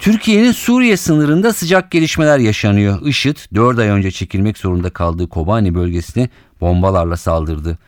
Türkiye'nin 0.00 0.52
Suriye 0.52 0.96
sınırında 0.96 1.52
sıcak 1.52 1.90
gelişmeler 1.90 2.38
yaşanıyor. 2.38 3.06
IŞİD 3.06 3.36
4 3.54 3.78
ay 3.78 3.88
önce 3.88 4.10
çekilmek 4.10 4.58
zorunda 4.58 4.90
kaldığı 4.90 5.28
Kobani 5.28 5.74
bölgesine 5.74 6.28
bombalarla 6.60 7.16
saldırdı. 7.16 7.78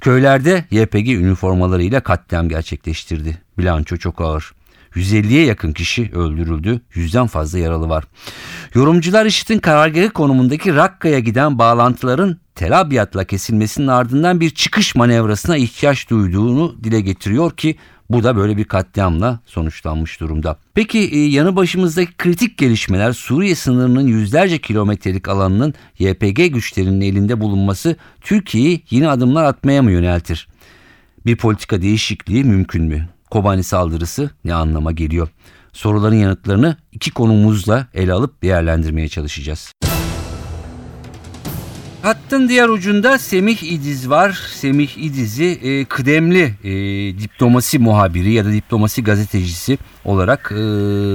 Köylerde 0.00 0.64
YPG 0.70 1.08
üniformalarıyla 1.08 2.00
katliam 2.00 2.48
gerçekleştirdi. 2.48 3.38
Bilanço 3.58 3.96
çok 3.96 4.20
ağır. 4.20 4.52
150'ye 4.94 5.44
yakın 5.44 5.72
kişi 5.72 6.10
öldürüldü, 6.14 6.80
yüzden 6.94 7.26
fazla 7.26 7.58
yaralı 7.58 7.88
var. 7.88 8.04
Yorumcular 8.74 9.26
IŞİD'in 9.26 9.58
karargahı 9.58 10.10
konumundaki 10.10 10.74
Rakka'ya 10.74 11.18
giden 11.18 11.58
bağlantıların 11.58 12.36
Tel 12.54 12.80
Abyad'la 12.80 13.24
kesilmesinin 13.24 13.86
ardından 13.86 14.40
bir 14.40 14.50
çıkış 14.50 14.94
manevrasına 14.94 15.56
ihtiyaç 15.56 16.10
duyduğunu 16.10 16.76
dile 16.84 17.00
getiriyor 17.00 17.50
ki 17.56 17.76
bu 18.10 18.24
da 18.24 18.36
böyle 18.36 18.56
bir 18.56 18.64
katliamla 18.64 19.40
sonuçlanmış 19.46 20.20
durumda. 20.20 20.58
Peki 20.74 20.98
e, 20.98 21.18
yanı 21.18 21.56
başımızdaki 21.56 22.16
kritik 22.16 22.58
gelişmeler 22.58 23.12
Suriye 23.12 23.54
sınırının 23.54 24.06
yüzlerce 24.06 24.58
kilometrelik 24.58 25.28
alanının 25.28 25.74
YPG 25.98 26.52
güçlerinin 26.52 27.00
elinde 27.00 27.40
bulunması 27.40 27.96
Türkiye'yi 28.20 28.82
yeni 28.90 29.08
adımlar 29.08 29.44
atmaya 29.44 29.82
mı 29.82 29.92
yöneltir? 29.92 30.48
Bir 31.26 31.36
politika 31.36 31.82
değişikliği 31.82 32.44
mümkün 32.44 32.84
mü? 32.84 33.08
Kobani 33.30 33.62
saldırısı 33.62 34.30
ne 34.44 34.54
anlama 34.54 34.92
geliyor? 34.92 35.28
Soruların 35.72 36.16
yanıtlarını 36.16 36.76
iki 36.92 37.10
konumuzla 37.10 37.86
ele 37.94 38.12
alıp 38.12 38.42
değerlendirmeye 38.42 39.08
çalışacağız. 39.08 39.72
Hattın 42.02 42.48
diğer 42.48 42.68
ucunda 42.68 43.18
Semih 43.18 43.62
İdiz 43.62 44.10
var. 44.10 44.30
Semih 44.52 44.98
İdiz'i 44.98 45.44
e, 45.44 45.84
kıdemli 45.84 46.54
e, 46.64 46.72
diplomasi 47.18 47.78
muhabiri 47.78 48.32
ya 48.32 48.44
da 48.44 48.52
diplomasi 48.52 49.04
gazetecisi 49.04 49.78
olarak 50.04 50.52
e, 50.52 50.56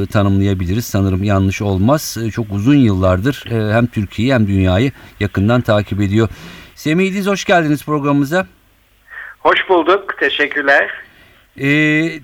tanımlayabiliriz. 0.05 0.85
Sanırım 0.85 1.23
yanlış 1.23 1.61
olmaz. 1.61 2.17
E, 2.25 2.31
çok 2.31 2.45
uzun 2.51 2.75
yıllardır 2.75 3.43
e, 3.51 3.73
hem 3.73 3.87
Türkiye'yi 3.87 4.33
hem 4.33 4.47
dünyayı 4.47 4.91
yakından 5.19 5.61
takip 5.61 6.01
ediyor. 6.01 6.29
Semih 6.75 7.07
İdiz 7.07 7.27
hoş 7.27 7.45
geldiniz 7.45 7.85
programımıza. 7.85 8.47
Hoş 9.39 9.69
bulduk. 9.69 10.17
Teşekkürler. 10.19 10.89
Ee, 11.61 12.19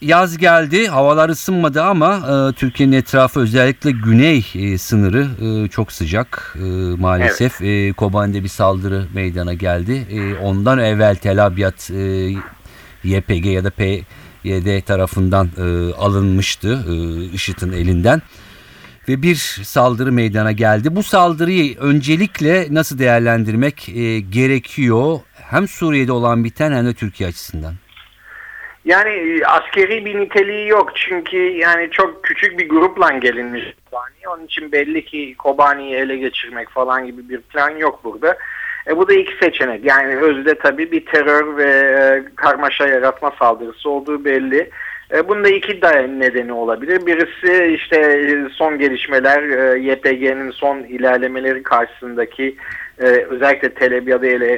yaz 0.00 0.38
geldi, 0.38 0.88
havalar 0.88 1.28
ısınmadı 1.28 1.82
ama 1.82 2.16
e, 2.16 2.52
Türkiye'nin 2.52 2.96
etrafı 2.96 3.40
özellikle 3.40 3.90
güney 3.90 4.46
e, 4.54 4.78
sınırı 4.78 5.28
e, 5.40 5.68
çok 5.68 5.92
sıcak 5.92 6.56
e, 6.58 6.66
maalesef. 6.96 7.60
Evet. 7.60 7.90
E, 7.90 7.92
Kobani'de 7.92 8.44
bir 8.44 8.48
saldırı 8.48 9.06
meydana 9.14 9.54
geldi. 9.54 10.06
E, 10.10 10.34
ondan 10.34 10.78
evvel 10.78 11.16
Tel 11.16 11.46
Abyad 11.46 11.94
e, 11.94 12.34
YPG 13.04 13.46
ya 13.46 13.64
da 13.64 13.70
PYD 13.70 14.80
tarafından 14.86 15.50
e, 15.58 15.94
alınmıştı 15.94 16.84
e, 16.88 17.24
IŞİD'in 17.24 17.72
elinden. 17.72 18.22
Ve 19.08 19.22
bir 19.22 19.36
saldırı 19.64 20.12
meydana 20.12 20.52
geldi. 20.52 20.96
Bu 20.96 21.02
saldırıyı 21.02 21.78
öncelikle 21.78 22.66
nasıl 22.70 22.98
değerlendirmek 22.98 23.88
e, 23.88 24.20
gerekiyor? 24.20 25.20
Hem 25.34 25.68
Suriye'de 25.68 26.12
olan 26.12 26.44
biten 26.44 26.72
hem 26.72 26.86
de 26.86 26.94
Türkiye 26.94 27.28
açısından. 27.28 27.74
Yani 28.84 29.10
e, 29.10 29.44
askeri 29.44 30.04
bir 30.04 30.20
niteliği 30.20 30.68
yok 30.68 30.92
çünkü 30.96 31.36
yani 31.36 31.90
çok 31.90 32.24
küçük 32.24 32.58
bir 32.58 32.68
grupla 32.68 33.10
gelinmiş 33.10 33.62
Kobani. 33.90 34.28
Onun 34.36 34.44
için 34.44 34.72
belli 34.72 35.04
ki 35.04 35.34
Kobani'yi 35.38 35.94
ele 35.94 36.16
geçirmek 36.16 36.70
falan 36.70 37.06
gibi 37.06 37.28
bir 37.28 37.40
plan 37.40 37.70
yok 37.70 38.04
burada. 38.04 38.36
E 38.86 38.96
bu 38.96 39.08
da 39.08 39.14
iki 39.14 39.36
seçenek. 39.44 39.84
Yani 39.84 40.16
özde 40.16 40.54
tabii 40.54 40.92
bir 40.92 41.06
terör 41.06 41.56
ve 41.56 41.70
e, 41.70 42.24
karmaşa 42.36 42.86
yaratma 42.86 43.32
saldırısı 43.38 43.90
olduğu 43.90 44.24
belli. 44.24 44.70
E, 45.14 45.28
bunda 45.28 45.48
iki 45.48 45.80
nedeni 46.20 46.52
olabilir. 46.52 47.06
Birisi 47.06 47.74
işte 47.74 48.28
son 48.52 48.78
gelişmeler, 48.78 49.42
YPG'nin 49.76 50.50
son 50.50 50.78
ilerlemeleri 50.78 51.62
karşısındaki 51.62 52.56
özellikle 53.00 53.74
Tel 53.74 53.98
Abyad'ı 53.98 54.26
ele, 54.26 54.52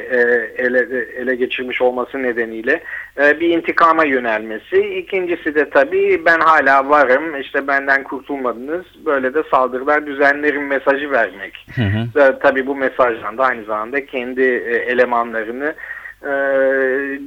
ele, 0.56 1.06
ele 1.16 1.34
geçirmiş 1.34 1.82
olması 1.82 2.22
nedeniyle 2.22 2.82
bir 3.18 3.48
intikama 3.48 4.04
yönelmesi. 4.04 4.76
İkincisi 4.76 5.54
de 5.54 5.70
tabii 5.70 6.22
ben 6.26 6.40
hala 6.40 6.88
varım, 6.88 7.40
işte 7.40 7.66
benden 7.66 8.02
kurtulmadınız, 8.02 8.84
böyle 9.06 9.34
de 9.34 9.42
saldırılar 9.50 10.06
düzenlerin 10.06 10.62
mesajı 10.62 11.10
vermek. 11.10 11.66
Hı 11.76 11.82
hı. 11.82 12.38
Tabii 12.42 12.66
bu 12.66 12.76
mesajdan 12.76 13.38
da 13.38 13.44
aynı 13.44 13.64
zamanda 13.64 14.06
kendi 14.06 14.42
elemanlarını 14.86 15.74
e, 16.22 16.32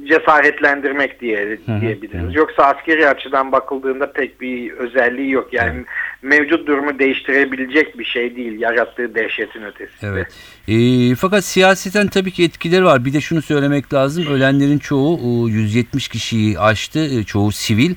cesaretlendirmek 0.08 1.20
diye 1.20 1.58
diyebiliriz. 1.80 2.34
Yoksa 2.34 2.64
askeri 2.64 3.08
açıdan 3.08 3.52
bakıldığında 3.52 4.12
pek 4.12 4.40
bir 4.40 4.72
özelliği 4.72 5.30
yok. 5.30 5.52
Yani 5.52 5.84
mevcut 6.22 6.66
durumu 6.66 6.98
değiştirebilecek 6.98 7.98
bir 7.98 8.04
şey 8.04 8.36
değil 8.36 8.60
yarattığı 8.60 9.14
dehşetin 9.14 9.62
ötesinde. 9.62 10.10
Evet. 10.12 10.26
E, 10.68 11.14
fakat 11.14 11.44
siyaseten 11.44 12.06
tabii 12.06 12.30
ki 12.30 12.44
etkileri 12.44 12.84
var. 12.84 13.04
Bir 13.04 13.12
de 13.12 13.20
şunu 13.20 13.42
söylemek 13.42 13.94
lazım. 13.94 14.26
Ölenlerin 14.26 14.78
çoğu 14.78 15.48
170 15.48 16.08
kişiyi 16.08 16.58
aştı. 16.58 17.20
E, 17.20 17.24
çoğu 17.24 17.52
sivil. 17.52 17.90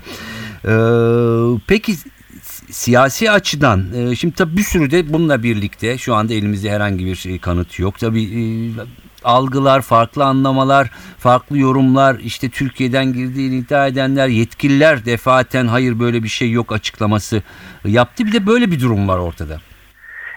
E, 0.65 0.73
peki 1.67 1.93
siyasi 2.69 3.31
açıdan 3.31 3.85
e, 3.95 4.15
şimdi 4.15 4.35
tabii 4.35 4.57
bir 4.57 4.61
sürü 4.61 4.91
de 4.91 5.13
bununla 5.13 5.43
birlikte 5.43 5.97
şu 5.97 6.15
anda 6.15 6.33
elimizde 6.33 6.71
herhangi 6.71 7.05
bir 7.05 7.15
şey, 7.15 7.39
kanıt 7.39 7.79
yok. 7.79 7.99
Tabii 7.99 8.23
e, 8.23 8.41
algılar, 9.23 9.81
farklı 9.81 10.23
anlamalar, 10.23 10.87
farklı 11.17 11.57
yorumlar, 11.57 12.15
işte 12.23 12.49
Türkiye'den 12.49 13.13
girdiğini 13.13 13.55
iddia 13.55 13.87
edenler, 13.87 14.27
yetkililer 14.27 15.05
defaten 15.05 15.67
hayır 15.67 15.99
böyle 15.99 16.23
bir 16.23 16.27
şey 16.27 16.51
yok 16.51 16.71
açıklaması 16.71 17.43
yaptı. 17.85 18.25
Bir 18.25 18.31
de 18.31 18.47
böyle 18.47 18.71
bir 18.71 18.81
durum 18.81 19.07
var 19.07 19.17
ortada. 19.17 19.57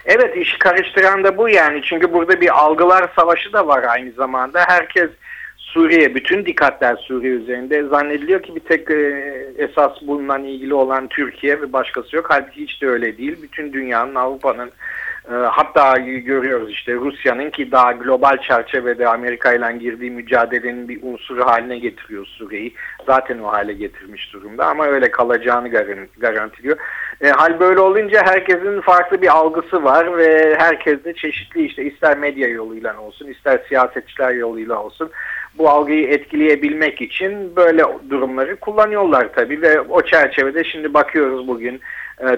Evet 0.05 0.37
işi 0.37 0.59
karıştıran 0.59 1.23
da 1.23 1.37
bu 1.37 1.49
yani. 1.49 1.81
Çünkü 1.83 2.13
burada 2.13 2.41
bir 2.41 2.59
algılar 2.59 3.09
savaşı 3.15 3.53
da 3.53 3.67
var 3.67 3.83
aynı 3.83 4.11
zamanda. 4.11 4.65
Herkes 4.67 5.09
Suriye, 5.57 6.15
bütün 6.15 6.45
dikkatler 6.45 6.95
Suriye 6.95 7.33
üzerinde. 7.33 7.83
Zannediliyor 7.83 8.43
ki 8.43 8.55
bir 8.55 8.59
tek 8.59 8.91
e, 8.91 9.23
esas 9.57 9.91
bununla 10.01 10.39
ilgili 10.39 10.73
olan 10.73 11.07
Türkiye 11.07 11.61
ve 11.61 11.73
başkası 11.73 12.15
yok. 12.15 12.25
Halbuki 12.29 12.61
hiç 12.61 12.81
de 12.81 12.87
öyle 12.87 13.17
değil. 13.17 13.37
Bütün 13.41 13.73
dünyanın, 13.73 14.15
Avrupa'nın, 14.15 14.71
hatta 15.31 15.97
görüyoruz 15.97 16.71
işte 16.71 16.93
Rusya'nın 16.93 17.49
ki 17.49 17.71
daha 17.71 17.91
global 17.91 18.37
çerçevede 18.37 19.07
Amerika 19.07 19.53
ile 19.53 19.77
girdiği 19.77 20.11
mücadelenin 20.11 20.87
bir 20.87 20.99
unsuru 21.03 21.45
haline 21.45 21.77
getiriyor 21.77 22.25
Suriye'yi. 22.25 22.73
Zaten 23.05 23.39
o 23.39 23.47
hale 23.47 23.73
getirmiş 23.73 24.33
durumda 24.33 24.65
ama 24.65 24.85
öyle 24.85 25.11
kalacağını 25.11 25.67
garantiliyor. 26.17 26.77
E, 27.21 27.29
hal 27.29 27.59
böyle 27.59 27.79
olunca 27.79 28.25
herkesin 28.25 28.81
farklı 28.81 29.21
bir 29.21 29.27
algısı 29.27 29.83
var 29.83 30.17
ve 30.17 30.55
herkes 30.59 31.03
de 31.03 31.13
çeşitli 31.13 31.65
işte 31.65 31.83
ister 31.83 32.17
medya 32.17 32.47
yoluyla 32.47 32.99
olsun 32.99 33.27
ister 33.27 33.59
siyasetçiler 33.67 34.31
yoluyla 34.31 34.83
olsun 34.83 35.11
bu 35.57 35.69
algıyı 35.69 36.07
etkileyebilmek 36.07 37.01
için 37.01 37.55
böyle 37.55 37.83
durumları 38.09 38.55
kullanıyorlar 38.55 39.33
tabii 39.35 39.61
ve 39.61 39.81
o 39.81 40.01
çerçevede 40.01 40.63
şimdi 40.63 40.93
bakıyoruz 40.93 41.47
bugün 41.47 41.81
e, 42.19 42.37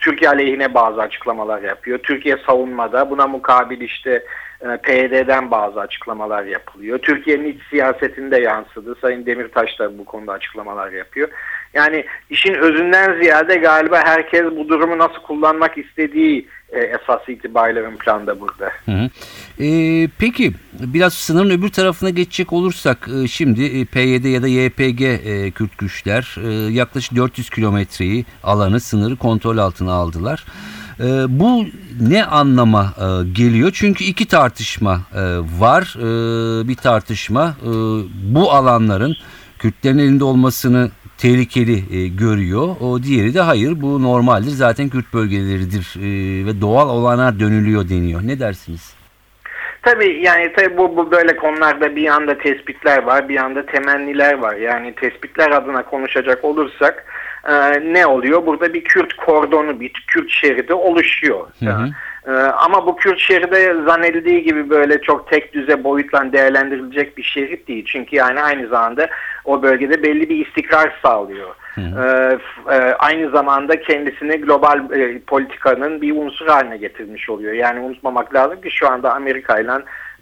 Türkiye 0.00 0.30
aleyhine 0.30 0.74
bazı 0.74 1.00
açıklamalar 1.00 1.62
yapıyor. 1.62 1.98
Türkiye 1.98 2.36
savunmada 2.46 3.10
buna 3.10 3.26
mukabil 3.26 3.80
işte 3.80 4.24
e, 4.60 4.76
PYD'den 4.76 5.50
bazı 5.50 5.80
açıklamalar 5.80 6.44
yapılıyor. 6.44 6.98
Türkiye'nin 6.98 7.52
iç 7.52 7.60
siyasetinde 7.70 8.40
yansıdı. 8.40 8.94
Sayın 9.00 9.26
Demirtaş 9.26 9.78
da 9.78 9.98
bu 9.98 10.04
konuda 10.04 10.32
açıklamalar 10.32 10.92
yapıyor. 10.92 11.28
Yani 11.74 12.04
işin 12.30 12.54
özünden 12.54 13.20
ziyade 13.22 13.56
galiba 13.56 14.02
herkes 14.04 14.44
bu 14.44 14.68
durumu 14.68 14.98
nasıl 14.98 15.22
kullanmak 15.22 15.78
istediği 15.78 16.48
e, 16.72 16.78
esas 16.78 17.28
itibariyle 17.28 17.80
ön 17.80 17.96
planda 17.96 18.40
burada. 18.40 18.70
Hı 18.84 18.92
hı. 18.92 19.10
E, 19.64 20.08
peki 20.18 20.52
biraz 20.72 21.14
sınırın 21.14 21.50
öbür 21.50 21.68
tarafına 21.68 22.10
geçecek 22.10 22.52
olursak 22.52 23.08
e, 23.22 23.28
şimdi 23.28 23.64
e, 23.64 23.84
PYD 23.84 24.24
ya 24.24 24.42
da 24.42 24.48
YPG 24.48 25.02
e, 25.02 25.50
Kürt 25.50 25.78
güçler 25.78 26.36
e, 26.44 26.72
yaklaşık 26.72 27.16
400 27.16 27.50
kilometreyi 27.50 28.24
alanı 28.42 28.80
sınırı 28.80 29.16
kontrol 29.16 29.58
altına 29.58 29.92
aldılar. 29.92 30.44
E, 31.00 31.04
bu 31.28 31.66
ne 32.00 32.24
anlama 32.24 32.94
e, 32.98 33.32
geliyor? 33.32 33.70
Çünkü 33.74 34.04
iki 34.04 34.28
tartışma 34.28 35.00
e, 35.14 35.22
var. 35.58 35.94
E, 35.98 36.68
bir 36.68 36.76
tartışma 36.76 37.56
e, 37.62 37.70
bu 38.34 38.52
alanların 38.52 39.16
Kürtlerin 39.58 39.98
elinde 39.98 40.24
olmasını 40.24 40.90
tehlikeli 41.22 41.76
e, 41.96 42.08
görüyor. 42.08 42.68
O 42.80 43.02
diğeri 43.02 43.34
de 43.34 43.40
hayır 43.40 43.72
bu 43.82 44.02
normaldir 44.02 44.50
zaten 44.50 44.88
Kürt 44.88 45.14
bölgeleridir 45.14 45.94
e, 45.96 46.46
ve 46.46 46.60
doğal 46.60 46.88
olana 46.88 47.40
dönülüyor 47.40 47.88
deniyor. 47.88 48.20
Ne 48.24 48.40
dersiniz? 48.40 48.94
Tabii 49.82 50.20
yani 50.22 50.52
tabii 50.56 50.76
bu, 50.76 50.96
bu 50.96 51.10
böyle 51.10 51.36
konularda 51.36 51.96
bir 51.96 52.02
yanda 52.02 52.38
tespitler 52.38 53.02
var, 53.02 53.28
bir 53.28 53.34
yanda 53.34 53.66
temenniler 53.66 54.34
var. 54.34 54.56
Yani 54.56 54.94
tespitler 54.94 55.50
adına 55.50 55.82
konuşacak 55.82 56.44
olursak 56.44 57.04
e, 57.48 57.54
ne 57.92 58.06
oluyor? 58.06 58.46
Burada 58.46 58.74
bir 58.74 58.84
Kürt 58.84 59.12
kordonu, 59.12 59.80
bir 59.80 59.92
Kürt 60.06 60.30
şeridi 60.30 60.74
oluşuyor. 60.74 61.46
Hı 61.64 61.70
hı. 61.70 61.88
E, 62.26 62.30
ama 62.32 62.86
bu 62.86 62.96
Kürt 62.96 63.18
şeridi 63.18 63.84
zannedildiği 63.86 64.42
gibi 64.42 64.70
böyle 64.70 65.00
çok 65.00 65.30
tek 65.30 65.52
düze 65.52 65.84
boyutla 65.84 66.32
değerlendirilecek 66.32 67.18
bir 67.18 67.22
şerit 67.22 67.68
değil. 67.68 67.84
Çünkü 67.88 68.16
yani 68.16 68.42
aynı 68.42 68.68
zamanda 68.68 69.08
o 69.44 69.62
bölgede 69.62 70.02
belli 70.02 70.28
bir 70.28 70.46
istikrar 70.46 70.98
sağlıyor. 71.02 71.54
Ee, 71.78 72.38
e, 72.70 72.76
aynı 72.98 73.30
zamanda 73.30 73.80
kendisini 73.80 74.36
global 74.36 74.90
e, 74.90 75.18
politikanın 75.18 76.00
bir 76.02 76.16
unsur 76.16 76.46
haline 76.46 76.76
getirmiş 76.76 77.30
oluyor. 77.30 77.52
Yani 77.52 77.80
unutmamak 77.80 78.34
lazım 78.34 78.60
ki 78.60 78.70
şu 78.70 78.88
anda 78.88 79.14
Amerika 79.14 79.60
ile 79.60 79.72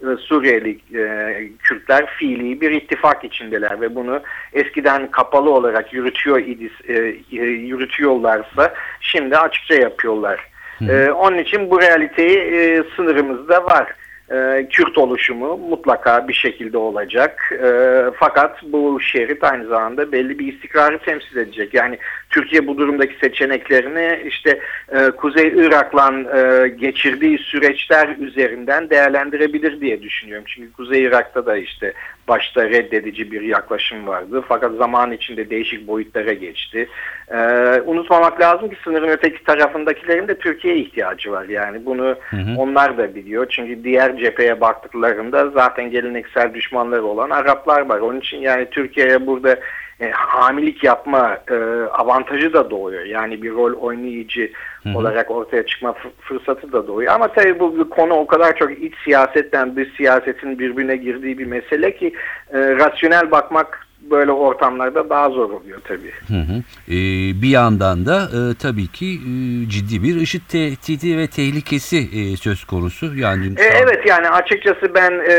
e, 0.01 0.17
Suriyeli 0.17 0.79
e, 0.97 1.49
Kürtler 1.59 2.05
fiili 2.05 2.61
bir 2.61 2.71
ittifak 2.71 3.23
içindeler 3.23 3.81
ve 3.81 3.95
bunu 3.95 4.21
eskiden 4.53 5.11
kapalı 5.11 5.51
olarak 5.51 5.93
yürütüyor 5.93 6.39
idis, 6.39 6.71
e, 6.87 6.93
e, 7.31 7.45
yürütüyorlarsa 7.45 8.73
şimdi 9.01 9.37
açıkça 9.37 9.75
yapıyorlar. 9.75 10.48
E, 10.89 11.11
onun 11.11 11.37
için 11.37 11.69
bu 11.69 11.81
realiteyi 11.81 12.37
e, 12.37 12.83
sınırımızda 12.95 13.65
var. 13.65 13.93
E, 14.31 14.67
Kürt 14.69 14.97
oluşumu 14.97 15.57
mutlaka 15.57 16.27
bir 16.27 16.33
şekilde 16.33 16.77
olacak. 16.77 17.51
E, 17.63 18.01
fakat 18.15 18.63
bu 18.63 19.01
şerit 19.01 19.43
aynı 19.43 19.67
zamanda 19.67 20.11
belli 20.11 20.39
bir 20.39 20.53
istikrarı 20.53 20.99
temsil 20.99 21.37
edecek. 21.37 21.73
Yani 21.73 21.97
Türkiye 22.29 22.67
bu 22.67 22.77
durumdaki 22.77 23.15
seçeneklerini 23.21 24.27
işte 24.27 24.59
e, 24.91 25.09
Kuzey 25.09 25.47
Irak'la 25.47 26.13
e, 26.37 26.67
geçirdiği 26.67 27.37
süreçler 27.37 28.15
üzerinden 28.19 28.89
değerlendirebilir 28.89 29.81
diye 29.81 30.01
düşünüyorum. 30.01 30.45
Çünkü 30.47 30.73
Kuzey 30.73 31.03
Irak'ta 31.03 31.45
da 31.45 31.57
işte 31.57 31.93
başta 32.27 32.69
reddedici 32.69 33.31
bir 33.31 33.41
yaklaşım 33.41 34.07
vardı. 34.07 34.43
Fakat 34.47 34.75
zaman 34.75 35.11
içinde 35.11 35.49
değişik 35.49 35.87
boyutlara 35.87 36.33
geçti. 36.33 36.89
E, 37.31 37.37
unutmamak 37.85 38.41
lazım 38.41 38.69
ki 38.69 38.75
sınırın 38.83 39.09
öteki 39.09 39.43
tarafındakilerin 39.43 40.27
de 40.27 40.37
Türkiye'ye 40.37 40.79
ihtiyacı 40.79 41.31
var. 41.31 41.45
Yani 41.45 41.85
bunu 41.85 42.15
onlar 42.57 42.97
da 42.97 43.15
biliyor. 43.15 43.45
Çünkü 43.49 43.83
diğer 43.83 44.17
cepheye 44.17 44.61
baktıklarında 44.61 45.49
zaten 45.49 45.91
geleneksel 45.91 46.53
düşmanları 46.53 47.03
olan 47.03 47.29
Araplar 47.29 47.89
var. 47.89 47.99
Onun 47.99 48.19
için 48.19 48.37
yani 48.37 48.67
Türkiye'ye 48.71 49.27
burada 49.27 49.59
e, 50.01 50.11
hamilik 50.11 50.83
yapma 50.83 51.37
e, 51.51 51.55
avantajı 51.91 52.53
da 52.53 52.69
doğuyor. 52.69 53.05
Yani 53.05 53.41
bir 53.41 53.51
rol 53.51 53.73
oynayıcı 53.73 54.51
olarak 54.95 55.31
ortaya 55.31 55.65
çıkma 55.65 55.89
fı- 55.89 56.11
fırsatı 56.19 56.71
da 56.71 56.87
doğuyor. 56.87 57.13
Ama 57.13 57.27
tabii 57.27 57.59
bu, 57.59 57.77
bu 57.79 57.89
konu 57.89 58.13
o 58.13 58.27
kadar 58.27 58.55
çok 58.55 58.71
iç 58.83 58.93
siyasetten 59.03 59.75
dış 59.75 59.87
siyasetin 59.97 60.59
birbirine 60.59 60.95
girdiği 60.95 61.37
bir 61.37 61.45
mesele 61.45 61.95
ki 61.95 62.13
e, 62.53 62.57
rasyonel 62.59 63.31
bakmak 63.31 63.88
böyle 64.11 64.31
ortamlarda 64.31 65.09
daha 65.09 65.29
zor 65.29 65.49
oluyor 65.49 65.79
tabii. 65.83 66.11
Hı 66.27 66.33
hı. 66.33 66.63
Ee, 66.87 66.93
bir 67.41 67.49
yandan 67.49 68.05
da 68.05 68.21
e, 68.23 68.39
tabii 68.61 68.87
ki 68.87 69.05
e, 69.05 69.31
ciddi 69.69 70.03
bir 70.03 70.15
IŞİD 70.15 70.41
tehdidi 70.49 71.17
ve 71.17 71.27
tehlikesi 71.27 71.97
e, 71.97 72.37
söz 72.37 72.63
konusu. 72.63 73.15
Yani 73.15 73.45
E, 73.57 73.63
evet 73.63 74.05
yani 74.07 74.29
açıkçası 74.29 74.95
ben 74.95 75.11
e, 75.11 75.33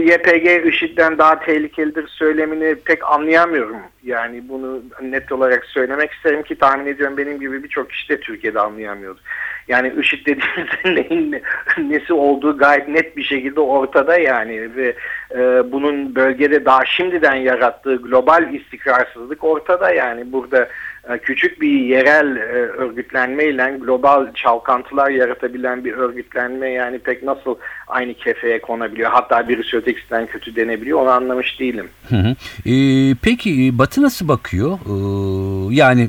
YPG 0.00 0.66
IŞİD'den 0.66 1.18
daha 1.18 1.40
tehlikelidir 1.40 2.08
söylemini 2.08 2.74
pek 2.74 3.04
anlayamıyorum. 3.04 3.76
Yani 4.02 4.48
bunu 4.48 4.82
net 5.02 5.32
olarak 5.32 5.64
söylemek 5.64 6.12
isterim 6.12 6.42
ki 6.42 6.58
tahmin 6.58 6.86
ediyorum 6.86 7.16
benim 7.16 7.40
gibi 7.40 7.62
birçok 7.62 7.90
kişi 7.90 8.08
de 8.08 8.20
Türkiye'de 8.20 8.60
anlayamıyordu. 8.60 9.20
Yani 9.68 9.92
IŞİD 10.00 10.26
dediğimizde 10.26 10.84
neyin 10.84 11.32
ne- 11.32 11.42
nesi 11.88 12.12
olduğu 12.12 12.58
gayet 12.58 12.88
net 12.88 13.16
bir 13.16 13.22
şekilde 13.22 13.60
ortada 13.60 14.18
yani 14.18 14.76
ve 14.76 14.94
e, 15.34 15.72
bunun 15.72 16.14
bölgede 16.14 16.64
daha 16.64 16.84
şimdiden 16.86 17.34
yarattığı 17.34 17.96
global 17.96 18.54
istikrarsızlık 18.54 19.44
ortada 19.44 19.90
yani 19.90 20.32
burada 20.32 20.68
e, 21.08 21.18
küçük 21.18 21.60
bir 21.60 21.80
yerel 21.80 22.36
e, 22.36 22.40
örgütlenmeyle 22.56 23.78
global 23.80 24.32
çalkantılar 24.34 25.10
yaratabilen 25.10 25.84
bir 25.84 25.92
örgütlenme 25.92 26.70
yani 26.70 26.98
pek 26.98 27.22
nasıl 27.22 27.54
aynı 27.88 28.14
kefeye 28.14 28.60
konabiliyor 28.60 29.10
hatta 29.10 29.48
birisi 29.48 29.76
ötekisinden 29.76 30.26
kötü 30.26 30.56
denebiliyor 30.56 31.00
onu 31.00 31.10
anlamış 31.10 31.60
değilim. 31.60 31.88
Hı 32.08 32.16
hı. 32.16 32.34
Ee, 32.70 33.14
peki 33.22 33.66
e, 33.66 33.78
Batı 33.78 34.02
nasıl 34.02 34.28
bakıyor? 34.28 34.78
Ee, 34.86 35.74
yani 35.74 36.08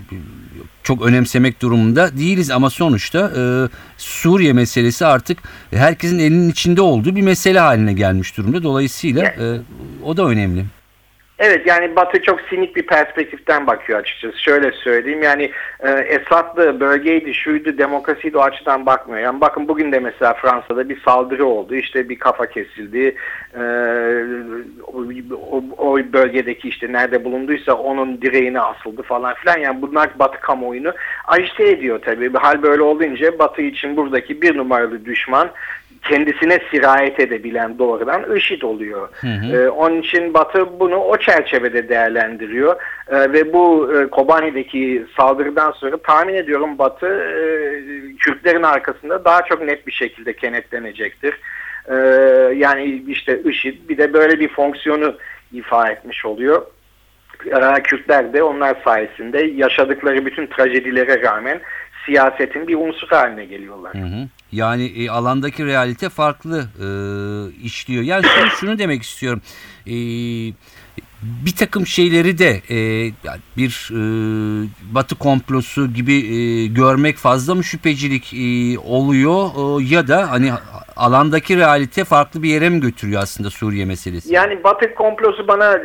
çok 0.86 1.02
önemsemek 1.02 1.62
durumunda 1.62 2.18
değiliz 2.18 2.52
ama 2.52 2.70
sonuçta 2.70 3.32
e, 3.38 3.42
Suriye 3.98 4.54
meselesi 4.54 5.06
artık 5.06 5.38
herkesin 5.72 6.20
elinin 6.20 6.50
içinde 6.50 6.82
olduğu 6.82 7.16
bir 7.16 7.22
mesele 7.22 7.60
haline 7.60 7.94
gelmiş 7.94 8.38
durumda. 8.38 8.64
Dolayısıyla 8.64 9.24
e, 9.24 9.62
o 10.04 10.18
da 10.18 10.26
önemli. 10.26 10.66
Evet 11.40 11.68
yani 11.68 11.96
Batı 11.96 12.22
çok 12.22 12.42
sinik 12.42 12.76
bir 12.76 12.88
perspektiften 12.88 13.68
bakıyor 13.68 14.00
açıkçası. 14.00 14.42
Şöyle 14.42 14.72
söyleyeyim 14.72 15.24
yani 15.24 15.52
e, 15.80 15.90
Esad'lı 15.90 16.80
bölgeydi, 16.80 17.34
şuydu, 17.34 17.78
demokrasiydi 17.78 18.38
o 18.38 18.42
açıdan 18.42 18.86
bakmıyor. 18.86 19.20
Yani 19.20 19.42
bakın 19.42 19.68
bugün 19.68 19.92
de 19.92 20.00
mesela 20.00 20.34
Fransa'da 20.34 20.90
bir 20.90 21.02
saldırı 21.02 21.46
oldu. 21.46 21.76
İşte 21.76 22.10
bir 22.10 22.20
kafa 22.20 22.46
kesildi. 22.46 23.16
E, 23.54 23.62
o, 24.88 25.04
o, 25.52 25.64
o 25.78 25.98
bölgedeki 25.98 26.70
işte 26.70 26.92
nerede 26.92 27.24
bulunduysa 27.24 27.74
onun 27.74 28.22
direğine 28.22 28.62
asıldı 28.62 29.02
falan 29.02 29.34
filan. 29.34 29.58
Yani 29.58 29.82
bunlar 29.82 30.20
Batı 30.20 30.40
kamuoyunu 30.40 30.94
agite 31.28 31.70
ediyor 31.70 32.00
tabii. 32.06 32.34
Hal 32.34 32.64
böyle 32.64 32.82
olunca 32.82 33.40
Batı 33.40 33.62
için 33.62 33.98
buradaki 33.98 34.42
bir 34.42 34.58
numaralı 34.58 35.06
düşman 35.06 35.50
kendisine 36.10 36.60
sirayet 36.72 37.20
edebilen 37.20 37.80
doğrudan 37.80 38.36
IŞİD 38.36 38.62
oluyor. 38.62 39.10
Ee, 39.24 39.68
onun 39.70 40.02
için 40.02 40.34
Batı 40.34 40.80
bunu 40.80 40.96
o 40.96 41.18
çerçevede 41.18 41.90
değerlendiriyor 41.90 42.76
Ee, 43.10 43.34
ve 43.34 43.54
bu 43.54 43.94
e, 43.94 44.08
Kobani'deki 44.08 45.06
saldırıdan 45.18 45.72
sonra 45.72 45.98
tahmin 45.98 46.34
ediyorum 46.34 46.78
Batı 46.78 47.08
e, 47.08 47.40
Kürtlerin 48.20 48.64
arkasında 48.64 49.26
daha 49.26 49.42
çok 49.42 49.62
net 49.62 49.88
bir 49.88 49.92
şekilde 49.92 50.34
kenetlenecektir. 50.34 51.40
Ee, 51.90 51.96
yani 52.56 53.04
işte 53.08 53.42
IŞİD 53.46 53.90
bir 53.90 53.98
de 53.98 54.14
böyle 54.14 54.40
bir 54.40 54.48
fonksiyonu 54.48 55.16
ifa 55.54 55.90
etmiş 55.90 56.26
oluyor. 56.26 56.62
Ee, 57.46 57.84
Kürtler 57.84 58.34
de 58.34 58.44
onlar 58.44 58.78
sayesinde 58.84 59.44
yaşadıkları 59.56 60.26
bütün 60.26 60.48
trajedilere 60.48 61.22
rağmen 61.22 61.60
siyasetin 62.06 62.68
bir 62.68 62.76
unsur 62.76 63.08
haline 63.08 63.46
geliyorlar. 63.46 63.94
Hı 63.94 63.98
hı. 63.98 64.28
Yani 64.56 64.84
e, 64.84 65.10
alandaki 65.10 65.66
realite 65.66 66.10
farklı 66.10 66.58
e, 66.60 66.88
işliyor. 67.64 68.04
Yani 68.04 68.26
şunu, 68.26 68.50
şunu 68.50 68.80
demek 68.80 69.04
istiyorum. 69.04 69.42
E, 69.88 69.96
bir 71.22 71.56
takım 71.56 71.86
şeyleri 71.88 72.38
de 72.38 72.62
e, 72.70 72.78
bir 73.58 73.90
e, 73.92 74.00
batı 74.96 75.16
komplosu 75.16 75.94
gibi 75.94 76.14
e, 76.14 76.68
görmek 76.68 77.18
fazla 77.18 77.56
mı 77.56 77.64
şüphecilik 77.64 78.34
e, 78.34 78.80
oluyor 78.80 79.46
e, 79.46 79.94
ya 79.96 80.08
da 80.08 80.32
hani 80.32 80.52
alandaki 80.96 81.58
realite 81.58 82.04
farklı 82.04 82.44
bir 82.44 82.50
yere 82.50 82.70
mi 82.70 82.80
götürüyor 82.80 83.22
aslında 83.22 83.50
Suriye 83.50 83.86
meselesi? 83.86 84.34
Yani 84.34 84.64
Batı 84.64 84.96
komplosu 84.96 85.48
bana 85.48 85.80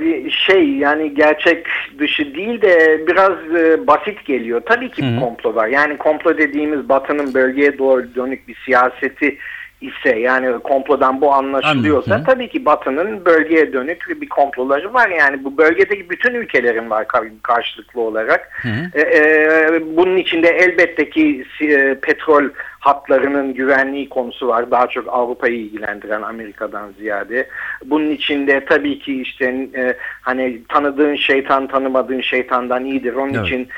şey 0.46 0.68
yani 0.68 1.14
gerçek 1.14 1.66
dışı 1.98 2.34
değil 2.34 2.62
de 2.62 3.04
biraz 3.06 3.56
e, 3.56 3.86
basit 3.86 4.24
geliyor. 4.24 4.62
Tabii 4.66 4.90
ki 4.90 5.02
bir 5.02 5.20
komplo 5.20 5.54
var. 5.54 5.68
Yani 5.68 5.96
komplo 5.96 6.38
dediğimiz 6.38 6.88
Batı'nın 6.88 7.34
bölgeye 7.34 7.78
doğru 7.78 8.14
dönük 8.14 8.48
bir 8.48 8.56
siyaseti 8.64 9.38
ise 9.80 10.18
yani 10.18 10.58
komplodan 10.58 11.20
bu 11.20 11.32
anlaşılıyorsa 11.34 12.14
Anladım. 12.14 12.32
tabii 12.34 12.48
ki 12.48 12.64
Batı'nın 12.64 13.24
bölgeye 13.24 13.72
dönük 13.72 14.20
bir 14.20 14.28
komploları 14.28 14.94
var. 14.94 15.08
Yani 15.08 15.44
bu 15.44 15.56
bölgedeki 15.58 16.10
bütün 16.10 16.34
ülkelerin 16.34 16.90
var 16.90 17.08
kar- 17.08 17.28
karşılıklı 17.42 18.00
olarak. 18.00 18.64
E, 18.94 19.00
e, 19.00 19.80
bunun 19.96 20.16
içinde 20.16 20.48
elbette 20.48 21.10
ki 21.10 21.44
e, 21.60 21.94
petrol 22.02 22.44
hatlarının 22.80 23.54
güvenliği 23.54 24.08
konusu 24.08 24.48
var. 24.48 24.70
Daha 24.70 24.86
çok 24.86 25.08
Avrupa'yı 25.08 25.56
ilgilendiren 25.56 26.22
Amerika'dan 26.22 26.92
ziyade. 26.98 27.48
Bunun 27.84 28.10
içinde 28.10 28.64
tabii 28.64 28.98
ki 28.98 29.20
işte 29.22 29.44
e, 29.76 29.94
hani 30.20 30.60
tanıdığın 30.68 31.16
şeytan 31.16 31.66
tanımadığın 31.66 32.20
şeytandan 32.20 32.84
iyidir. 32.84 33.14
Onun 33.14 33.34
Evet. 33.34 33.46
için 33.46 33.68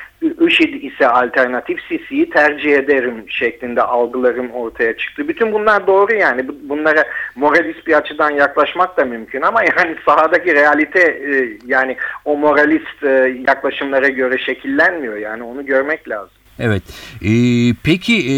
IŞİD 0.49 0.83
ise 0.83 1.09
alternatif 1.09 1.81
Sisi'yi 1.89 2.31
tercih 2.31 2.75
ederim 2.75 3.25
şeklinde 3.29 3.83
algıların 3.83 4.49
ortaya 4.49 4.97
çıktı. 4.97 5.29
Bütün 5.29 5.53
bunlar 5.53 5.87
doğru 5.87 6.15
yani. 6.15 6.49
Bu- 6.49 6.57
Bunlara 6.63 7.05
moralist 7.37 7.87
bir 7.87 7.93
açıdan 7.95 8.31
yaklaşmak 8.31 8.97
da 8.97 9.05
mümkün 9.05 9.43
ama 9.43 9.63
yani 9.63 9.97
sahadaki 10.07 10.55
realite 10.55 11.01
e, 11.01 11.59
yani 11.67 11.97
o 12.25 12.37
moralist 12.37 13.03
e, 13.05 13.35
yaklaşımlara 13.49 14.09
göre 14.09 14.39
şekillenmiyor 14.39 15.17
yani 15.17 15.43
onu 15.43 15.67
görmek 15.67 16.09
lazım. 16.09 16.42
Evet. 16.59 16.83
Ee, 17.25 17.75
peki 17.85 18.17
e, 18.17 18.35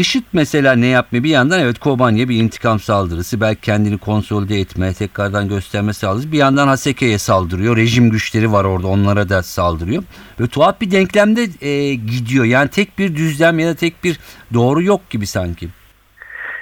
IŞİD 0.00 0.22
mesela 0.32 0.72
ne 0.72 0.86
yapmıyor? 0.86 1.24
Bir 1.24 1.28
yandan 1.30 1.60
evet 1.60 1.78
Kobani'ye 1.78 2.28
bir 2.28 2.36
intikam 2.36 2.80
saldırısı. 2.80 3.40
Belki 3.40 3.60
kendini 3.60 3.98
konsolide 3.98 4.60
etme, 4.60 4.94
tekrardan 4.94 5.48
gösterme 5.48 5.92
saldırısı. 5.92 6.32
Bir 6.32 6.38
yandan 6.38 6.68
Haseke'ye 6.68 7.18
saldırıyor. 7.18 7.76
Rejim 7.76 8.10
güçleri 8.10 8.52
var 8.52 8.64
orada 8.64 8.86
onlara 8.86 9.28
da 9.28 9.42
saldırıyor. 9.42 10.02
Ve 10.40 10.46
tuhaf 10.46 10.80
bir 10.80 10.90
denklemde 10.90 11.42
e, 11.60 11.94
gidiyor. 11.94 12.44
Yani 12.44 12.68
tek 12.70 12.98
bir 12.98 13.16
düzlem 13.16 13.58
ya 13.58 13.68
da 13.68 13.74
tek 13.74 14.04
bir 14.04 14.20
doğru 14.54 14.82
yok 14.82 15.10
gibi 15.10 15.26
sanki. 15.26 15.68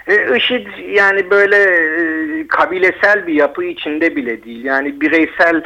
E, 0.07 0.37
IŞİD 0.37 0.67
yani 0.95 1.31
böyle 1.31 1.57
e, 1.57 2.47
kabilesel 2.49 3.27
bir 3.27 3.35
yapı 3.35 3.65
içinde 3.65 4.17
bile 4.17 4.45
değil. 4.45 4.65
Yani 4.65 5.01
bireysel 5.01 5.63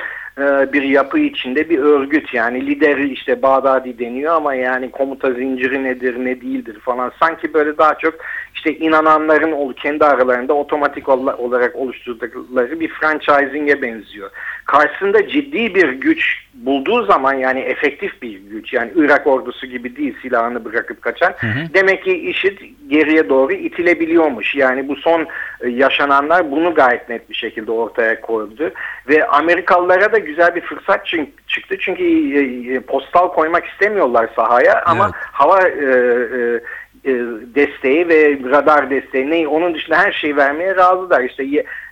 bir 0.72 0.82
yapı 0.82 1.18
içinde 1.18 1.70
bir 1.70 1.78
örgüt 1.78 2.34
yani 2.34 2.66
lideri 2.66 3.12
işte 3.12 3.42
Bağdadi 3.42 3.98
deniyor 3.98 4.34
ama 4.34 4.54
yani 4.54 4.90
komuta 4.90 5.32
zinciri 5.32 5.84
nedir 5.84 6.24
ne 6.24 6.40
değildir 6.40 6.78
falan 6.80 7.12
sanki 7.20 7.54
böyle 7.54 7.78
daha 7.78 7.94
çok 7.94 8.14
işte 8.54 8.76
inananların 8.76 9.72
kendi 9.72 10.04
aralarında 10.04 10.54
otomatik 10.54 11.08
olarak 11.08 11.76
oluşturdukları 11.76 12.80
bir 12.80 12.88
franchising'e 12.88 13.82
benziyor. 13.82 14.30
Karşısında 14.68 15.28
ciddi 15.28 15.74
bir 15.74 15.88
güç 15.88 16.46
bulduğu 16.54 17.04
zaman 17.04 17.34
yani 17.34 17.60
efektif 17.60 18.22
bir 18.22 18.38
güç 18.38 18.72
yani 18.72 18.90
Irak 18.96 19.26
ordusu 19.26 19.66
gibi 19.66 19.96
değil 19.96 20.14
silahını 20.22 20.64
bırakıp 20.64 21.02
kaçan 21.02 21.34
hı 21.38 21.46
hı. 21.46 21.74
demek 21.74 22.04
ki 22.04 22.18
IŞİD 22.30 22.58
geriye 22.88 23.28
doğru 23.28 23.52
itilebiliyormuş. 23.52 24.54
Yani 24.54 24.88
bu 24.88 24.96
son 24.96 25.26
e, 25.60 25.68
yaşananlar 25.68 26.50
bunu 26.50 26.74
gayet 26.74 27.08
net 27.08 27.30
bir 27.30 27.34
şekilde 27.34 27.70
ortaya 27.70 28.20
koydu 28.20 28.70
ve 29.08 29.26
Amerikalılara 29.26 30.12
da 30.12 30.18
güzel 30.18 30.54
bir 30.54 30.60
fırsat 30.60 31.06
çıktı 31.46 31.76
çünkü 31.80 32.04
e, 32.04 32.74
e, 32.74 32.80
postal 32.80 33.28
koymak 33.28 33.66
istemiyorlar 33.66 34.30
sahaya 34.36 34.82
ama 34.86 35.04
evet. 35.04 35.14
hava 35.32 35.68
e, 35.68 35.84
e, 35.84 36.60
e, 37.04 37.10
desteği 37.54 38.08
ve 38.08 38.38
radar 38.50 38.90
desteği 38.90 39.30
ne 39.30 39.48
onun 39.48 39.74
dışında 39.74 39.98
her 39.98 40.12
şeyi 40.12 40.36
vermeye 40.36 40.76
razılar. 40.76 41.24
İşte 41.24 41.44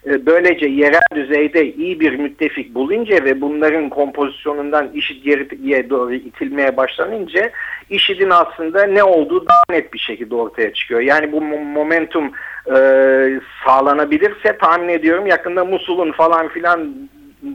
e, 0.07 0.27
böylece 0.27 0.67
yerel 0.67 1.01
düzeyde 1.15 1.73
iyi 1.73 2.01
bir 2.01 2.19
müttefik 2.19 2.75
bulunca 2.75 3.25
ve 3.25 3.41
bunların 3.41 3.89
kompozisyonundan 3.89 4.91
IŞİD 4.95 5.25
geriye 5.25 5.91
doğru 5.91 6.15
itilmeye 6.15 6.77
başlanınca 6.77 7.51
IŞİD'in 7.91 8.31
aslında 8.31 8.87
ne 8.87 9.03
olduğu 9.03 9.47
daha 9.47 9.77
net 9.77 9.95
bir 9.95 9.99
şekilde 9.99 10.35
ortaya 10.35 10.75
çıkıyor. 10.75 11.01
Yani 11.01 11.33
bu 11.33 11.41
momentum 11.41 12.31
e, 12.67 12.77
sağlanabilirse 13.65 14.59
tahmin 14.59 14.89
ediyorum 14.89 15.27
yakında 15.27 15.65
Musul'un 15.65 16.13
falan 16.13 16.49
filan 16.49 17.09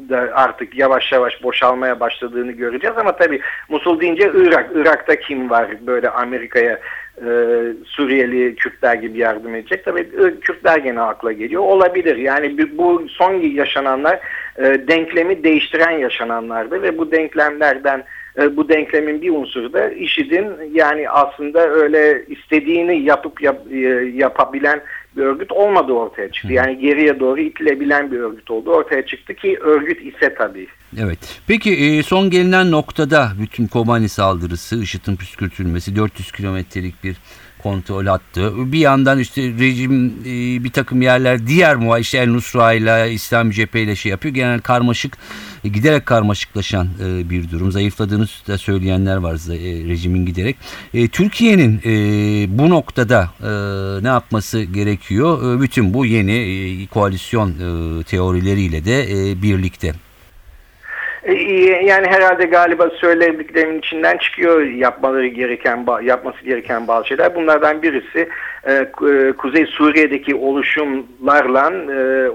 da 0.09 0.29
artık 0.33 0.75
yavaş 0.75 1.11
yavaş 1.11 1.43
boşalmaya 1.43 1.99
başladığını 1.99 2.51
göreceğiz 2.51 2.97
ama 2.97 3.15
tabii 3.15 3.41
Musul 3.69 3.99
deyince 3.99 4.31
Irak, 4.35 4.69
Irak'ta 4.75 5.15
kim 5.15 5.49
var 5.49 5.67
böyle 5.87 6.09
Amerika'ya 6.09 6.79
e, 7.17 7.27
Suriyeli 7.85 8.55
Kürtler 8.55 8.95
gibi 8.95 9.17
yardım 9.17 9.55
edecek. 9.55 9.85
Tabii 9.85 10.09
Kürtler 10.41 10.77
gene 10.77 11.01
akla 11.01 11.31
geliyor. 11.31 11.61
Olabilir. 11.63 12.15
Yani 12.15 12.77
bu 12.77 13.05
son 13.09 13.33
yaşananlar 13.33 14.19
e, 14.57 14.63
denklemi 14.87 15.43
değiştiren 15.43 15.91
yaşananlardı 15.91 16.81
ve 16.81 16.97
bu 16.97 17.11
denklemlerden 17.11 18.03
e, 18.37 18.57
bu 18.57 18.69
denklemin 18.69 19.21
bir 19.21 19.29
unsuru 19.29 19.73
da 19.73 19.89
IŞİD'in 19.89 20.47
yani 20.73 21.09
aslında 21.09 21.69
öyle 21.69 22.25
istediğini 22.25 23.01
yapıp 23.01 23.41
yap, 23.41 23.61
e, 23.71 23.77
yapabilen 24.13 24.81
bir 25.17 25.21
örgüt 25.21 25.51
olmadığı 25.51 25.93
ortaya 25.93 26.31
çıktı. 26.31 26.53
Yani 26.53 26.79
geriye 26.79 27.19
doğru 27.19 27.41
itilebilen 27.41 28.11
bir 28.11 28.19
örgüt 28.19 28.51
oldu 28.51 28.71
ortaya 28.71 29.05
çıktı 29.05 29.33
ki 29.33 29.57
örgüt 29.61 30.01
ise 30.01 30.35
tabii. 30.37 30.67
Evet. 30.99 31.41
Peki 31.47 31.75
e, 31.75 32.03
son 32.03 32.29
gelinen 32.29 32.71
noktada 32.71 33.31
bütün 33.41 33.67
Kobani 33.67 34.09
saldırısı, 34.09 34.75
IŞİD'in 34.83 35.15
püskürtülmesi 35.15 35.95
400 35.95 36.31
kilometrelik 36.31 37.03
bir 37.03 37.17
kontrol 37.63 38.05
hattı. 38.05 38.71
Bir 38.71 38.79
yandan 38.79 39.19
işte 39.19 39.41
rejim 39.41 40.13
e, 40.25 40.63
bir 40.63 40.69
takım 40.71 41.01
yerler 41.01 41.47
diğer 41.47 41.75
muha 41.75 41.99
işte 41.99 42.17
El 42.17 42.29
Nusra 42.29 42.73
ile 42.73 43.13
İslam 43.13 43.51
cephe 43.51 43.81
ile 43.81 43.95
şey 43.95 44.09
yapıyor. 44.09 44.35
Genel 44.35 44.59
karmaşık 44.59 45.17
e, 45.63 45.67
giderek 45.67 46.05
karmaşıklaşan 46.05 46.87
e, 47.03 47.29
bir 47.29 47.51
durum. 47.51 47.71
Zayıfladığını 47.71 48.25
da 48.47 48.57
söyleyenler 48.57 49.17
var 49.17 49.35
rejimin 49.89 50.25
giderek. 50.25 50.57
Türkiye'nin 51.11 51.81
bu 52.57 52.69
noktada 52.69 53.31
ne 54.01 54.07
yapması 54.07 54.61
gerekiyor? 54.61 55.61
Bütün 55.61 55.93
bu 55.93 56.05
yeni 56.05 56.87
koalisyon 56.87 57.53
teorileriyle 58.03 58.85
de 58.85 59.07
birlikte. 59.41 59.93
E, 61.23 61.33
yani 61.85 62.07
herhalde 62.07 62.45
galiba 62.45 62.89
söylediklerimin 62.89 63.79
içinden 63.79 64.17
çıkıyor 64.17 64.61
yapmaları 64.61 65.27
gereken 65.27 65.85
yapması 66.03 66.45
gereken 66.45 66.87
bazı 66.87 67.07
şeyler. 67.07 67.35
Bunlardan 67.35 67.81
birisi 67.81 68.29
e, 68.63 68.73
e, 68.73 69.31
Kuzey 69.37 69.65
Suriye'deki 69.65 70.35
oluşumlarla 70.35 71.71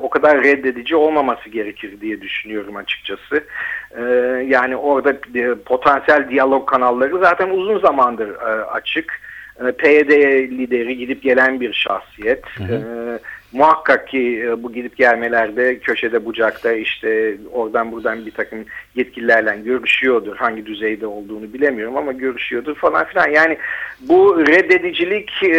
o 0.02 0.10
kadar 0.10 0.42
reddedici 0.42 0.96
olmaması 0.96 1.48
gerekir 1.48 2.00
diye 2.00 2.20
düşünüyorum 2.20 2.76
açıkçası. 2.76 3.44
Yani 4.46 4.76
orada 4.76 5.16
potansiyel 5.64 6.28
diyalog 6.28 6.68
kanalları 6.68 7.18
zaten 7.18 7.50
uzun 7.50 7.78
zamandır 7.78 8.30
açık. 8.72 9.20
PYD 9.78 10.10
lideri 10.50 10.96
gidip 10.96 11.22
gelen 11.22 11.60
bir 11.60 11.72
şahsiyet. 11.72 12.44
Hı 12.58 12.64
hı 12.64 13.20
muhakkak 13.56 14.08
ki 14.08 14.42
e, 14.44 14.62
bu 14.62 14.72
gidip 14.72 14.96
gelmelerde 14.96 15.78
köşede 15.78 16.24
bucakta 16.24 16.72
işte 16.72 17.36
oradan 17.52 17.92
buradan 17.92 18.26
bir 18.26 18.30
takım 18.30 18.64
yetkililerle 18.94 19.56
görüşüyordur. 19.64 20.36
Hangi 20.36 20.66
düzeyde 20.66 21.06
olduğunu 21.06 21.52
bilemiyorum 21.52 21.96
ama 21.96 22.12
görüşüyordur 22.12 22.74
falan 22.74 23.04
filan. 23.04 23.28
Yani 23.28 23.58
bu 24.00 24.46
reddedicilik 24.46 25.42
e, 25.42 25.58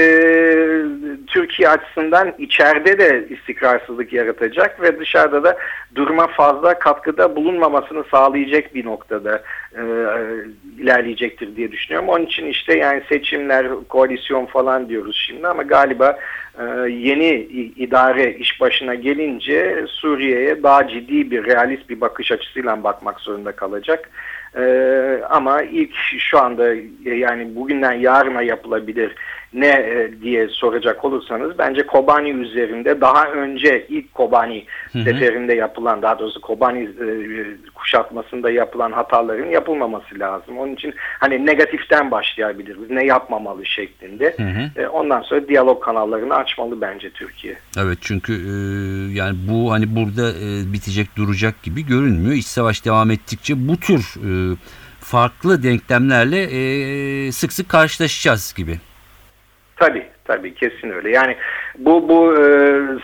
Türkiye 1.27 1.69
açısından 1.69 2.33
içeride 2.37 2.99
de 2.99 3.27
istikrarsızlık 3.29 4.13
yaratacak 4.13 4.81
ve 4.81 4.99
dışarıda 4.99 5.43
da 5.43 5.57
duruma 5.95 6.27
fazla 6.27 6.79
katkıda 6.79 7.35
bulunmamasını 7.35 8.03
sağlayacak 8.11 8.75
bir 8.75 8.85
noktada 8.85 9.43
e, 9.75 9.81
ilerleyecektir 10.79 11.55
diye 11.55 11.71
düşünüyorum. 11.71 12.09
Onun 12.09 12.25
için 12.25 12.45
işte 12.45 12.77
yani 12.77 13.01
seçimler, 13.09 13.67
koalisyon 13.89 14.45
falan 14.45 14.89
diyoruz 14.89 15.23
şimdi 15.27 15.47
ama 15.47 15.63
galiba 15.63 16.19
yeni 16.89 17.33
idare 17.77 18.33
iş 18.33 18.61
başına 18.61 18.95
gelince 18.95 19.85
Suriye'ye 19.87 20.63
daha 20.63 20.87
ciddi 20.87 21.31
bir 21.31 21.45
realist 21.45 21.89
bir 21.89 22.01
bakış 22.01 22.31
açısıyla 22.31 22.83
bakmak 22.83 23.19
zorunda 23.19 23.51
kalacak. 23.51 24.09
Ee, 24.57 25.21
ama 25.29 25.61
ilk 25.61 25.95
şu 26.17 26.39
anda 26.39 26.73
yani 27.05 27.55
bugünden 27.55 27.93
yarına 27.93 28.41
yapılabilir 28.41 29.15
ne 29.57 29.67
e, 29.67 30.11
diye 30.21 30.47
soracak 30.47 31.05
olursanız 31.05 31.57
bence 31.57 31.85
Kobani 31.87 32.29
üzerinde 32.29 33.01
daha 33.01 33.25
önce 33.25 33.87
ilk 33.89 34.13
Kobani 34.13 34.65
hı 34.91 34.99
hı. 34.99 35.03
seferinde 35.03 35.53
yapılan 35.53 36.01
daha 36.01 36.19
doğrusu 36.19 36.41
Kobani 36.41 36.83
e, 36.83 37.09
kuşatmasında 37.75 38.51
yapılan 38.51 38.91
hataların 38.91 39.49
yapılmaması 39.49 40.19
lazım. 40.19 40.57
Onun 40.57 40.73
için 40.73 40.93
hani 41.19 41.45
negatiften 41.45 42.11
başlayabiliriz. 42.11 42.89
Ne 42.89 43.05
yapmamalı 43.05 43.65
şeklinde. 43.65 44.35
Hı 44.37 44.43
hı. 44.43 44.81
E, 44.81 44.87
ondan 44.87 45.21
sonra 45.21 45.47
diyalog 45.47 45.83
kanallarını 45.83 46.35
açmalı 46.35 46.81
bence 46.81 47.09
Türkiye. 47.09 47.57
Evet 47.77 47.97
çünkü 48.01 48.33
e, 48.33 48.53
yani 49.13 49.37
bu 49.47 49.71
hani 49.71 49.95
burada 49.95 50.29
e, 50.29 50.73
bitecek 50.73 51.07
duracak 51.15 51.63
gibi 51.63 51.85
görünmüyor. 51.85 52.35
İç 52.35 52.45
savaş 52.45 52.85
devam 52.85 53.11
ettikçe 53.11 53.67
bu 53.67 53.77
tür 53.77 53.99
e, 53.99 54.55
farklı 54.99 55.63
denklemlerle 55.63 56.41
e, 56.43 57.31
sık 57.31 57.53
sık 57.53 57.69
karşılaşacağız 57.69 58.53
gibi. 58.57 58.79
Tabii 59.77 60.05
tabii 60.25 60.53
kesin 60.53 60.89
öyle. 60.89 61.09
Yani 61.09 61.35
bu 61.77 62.09
bu 62.09 62.33
e, 62.33 62.41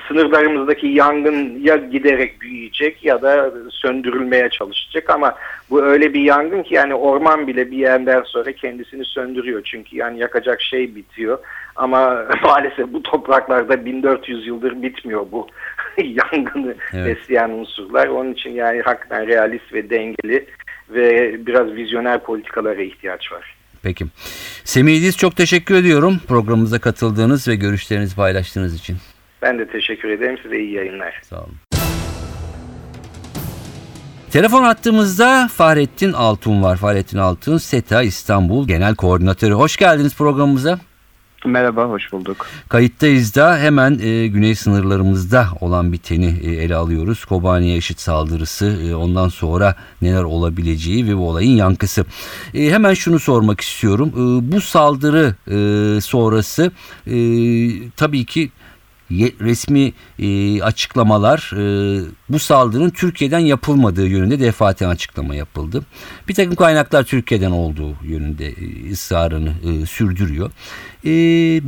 sınırlarımızdaki 0.08 0.88
yangın 0.88 1.60
ya 1.60 1.76
giderek 1.76 2.42
büyüyecek 2.42 3.06
ya 3.06 3.22
da 3.22 3.52
söndürülmeye 3.70 4.50
çalışacak 4.50 5.10
ama 5.10 5.36
bu 5.70 5.84
öyle 5.84 6.14
bir 6.14 6.22
yangın 6.22 6.64
ki 6.64 6.74
yani 6.74 6.96
orman 6.96 7.48
bile 7.48 7.72
bir 7.72 7.78
yerden 7.78 8.22
sonra 8.22 8.52
kendisini 8.52 9.06
söndürüyor. 9.06 9.62
Çünkü 9.64 9.98
yani 9.98 10.20
yakacak 10.20 10.62
şey 10.62 10.96
bitiyor 10.96 11.40
ama 11.76 12.26
maalesef 12.44 12.88
bu 12.88 13.04
topraklarda 13.04 13.86
1400 13.86 14.48
yıldır 14.48 14.82
bitmiyor 14.82 15.26
bu 15.32 15.48
yangını 15.98 16.76
evet. 16.94 17.08
besleyen 17.08 17.50
unsurlar. 17.50 18.08
Onun 18.08 18.34
için 18.34 18.52
yani 18.52 18.82
hakikaten 18.82 19.28
realist 19.28 19.74
ve 19.74 19.90
dengeli 19.90 20.46
ve 20.90 21.36
biraz 21.46 21.74
vizyoner 21.74 22.20
politikalara 22.20 22.82
ihtiyaç 22.82 23.32
var. 23.32 23.63
Peki. 23.84 24.06
Semih 24.64 24.98
İdiz 24.98 25.18
çok 25.18 25.36
teşekkür 25.36 25.76
ediyorum 25.76 26.20
programımıza 26.28 26.80
katıldığınız 26.80 27.48
ve 27.48 27.56
görüşlerinizi 27.56 28.16
paylaştığınız 28.16 28.76
için. 28.76 28.98
Ben 29.42 29.60
de 29.60 29.68
teşekkür 29.68 30.10
ederim. 30.10 30.38
Size 30.44 30.60
iyi 30.60 30.72
yayınlar. 30.72 31.22
Sağ 31.24 31.44
olun. 31.44 31.56
Telefon 34.32 34.64
attığımızda 34.64 35.50
Fahrettin 35.54 36.14
Altun 36.14 36.64
var. 36.64 36.78
Fahrettin 36.78 37.18
Altun, 37.18 37.58
SETA 37.58 38.04
İstanbul 38.04 38.68
Genel 38.68 38.96
Koordinatörü. 38.96 39.54
Hoş 39.54 39.78
geldiniz 39.78 40.16
programımıza. 40.16 40.80
Merhaba, 41.46 41.86
hoş 41.86 42.12
bulduk. 42.12 42.46
Kayıttayız 42.70 43.36
da 43.36 43.58
hemen 43.58 44.00
e, 44.00 44.28
güney 44.28 44.56
sınırlarımızda 44.56 45.48
olan 45.62 45.94
biteni 45.94 46.40
e, 46.44 46.52
ele 46.52 46.76
alıyoruz. 46.76 47.26
Kobani'ye 47.26 47.78
IŞİD 47.78 47.98
saldırısı, 47.98 48.66
e, 48.66 48.96
ondan 48.96 49.30
sonra 49.30 49.76
neler 50.02 50.24
olabileceği 50.24 51.08
ve 51.08 51.18
bu 51.18 51.30
olayın 51.30 51.56
yankısı. 51.56 52.06
E, 52.54 52.72
hemen 52.72 52.94
şunu 52.94 53.20
sormak 53.20 53.62
istiyorum. 53.62 54.10
E, 54.16 54.52
bu 54.52 54.62
saldırı 54.62 55.36
e, 55.48 56.02
sonrası 56.02 56.72
e, 57.08 57.16
tabii 57.90 58.26
ki 58.26 58.52
resmi 59.22 59.94
e, 60.20 60.62
açıklamalar 60.64 61.52
e, 61.56 61.64
bu 62.30 62.40
saldırının 62.40 62.90
Türkiye'den 62.90 63.40
yapılmadığı 63.40 64.08
yönünde 64.08 64.40
defaten 64.40 64.90
açıklama 64.90 65.36
yapıldı. 65.36 65.86
Bir 66.28 66.34
takım 66.34 66.56
kaynaklar 66.56 67.04
Türkiye'den 67.04 67.52
olduğu 67.52 67.96
yönünde 68.04 68.48
e, 68.48 68.92
ısrarını 68.92 69.54
e, 69.64 69.86
sürdürüyor. 69.86 70.52
E, 71.06 71.10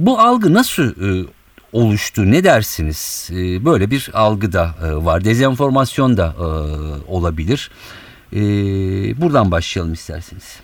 bu 0.06 0.20
algı 0.20 0.54
nasıl 0.54 0.84
e, 0.84 1.26
oluştu? 1.74 2.32
Ne 2.32 2.44
dersiniz? 2.44 3.30
E, 3.32 3.66
böyle 3.66 3.92
bir 3.92 4.10
algı 4.14 4.54
da 4.54 4.76
e, 4.84 5.06
var. 5.06 5.24
Dezenformasyon 5.24 6.18
da 6.18 6.36
e, 6.38 6.48
olabilir. 7.12 7.72
E, 8.34 8.42
buradan 9.22 9.52
başlayalım 9.52 9.94
isterseniz. 9.94 10.60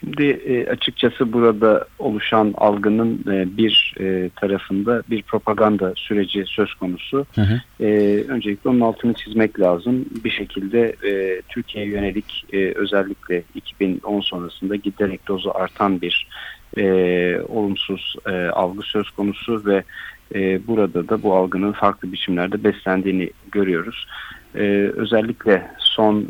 Şimdi 0.00 0.24
e, 0.24 0.66
açıkçası 0.66 1.32
burada 1.32 1.86
oluşan 1.98 2.54
algının 2.56 3.24
e, 3.32 3.56
bir 3.56 3.94
e, 4.00 4.30
tarafında 4.36 5.02
bir 5.10 5.22
propaganda 5.22 5.92
süreci 5.96 6.44
söz 6.46 6.74
konusu. 6.74 7.26
Hı 7.34 7.40
hı. 7.40 7.84
Öncelikle 8.28 8.70
onun 8.70 8.80
altını 8.80 9.14
çizmek 9.14 9.60
lazım. 9.60 10.04
Bir 10.24 10.30
şekilde 10.30 10.96
Türkiye'ye 11.48 11.90
yönelik 11.90 12.44
özellikle 12.52 13.42
2010 13.54 14.20
sonrasında 14.20 14.76
giderek 14.76 15.28
dozu 15.28 15.50
artan 15.54 16.00
bir 16.00 16.28
olumsuz 17.48 18.16
algı 18.52 18.82
söz 18.82 19.10
konusu 19.10 19.62
ve 19.66 19.82
burada 20.66 21.08
da 21.08 21.22
bu 21.22 21.34
algının 21.34 21.72
farklı 21.72 22.12
biçimlerde 22.12 22.64
beslendiğini 22.64 23.30
görüyoruz. 23.52 24.06
Özellikle 24.94 25.70
son 25.78 26.26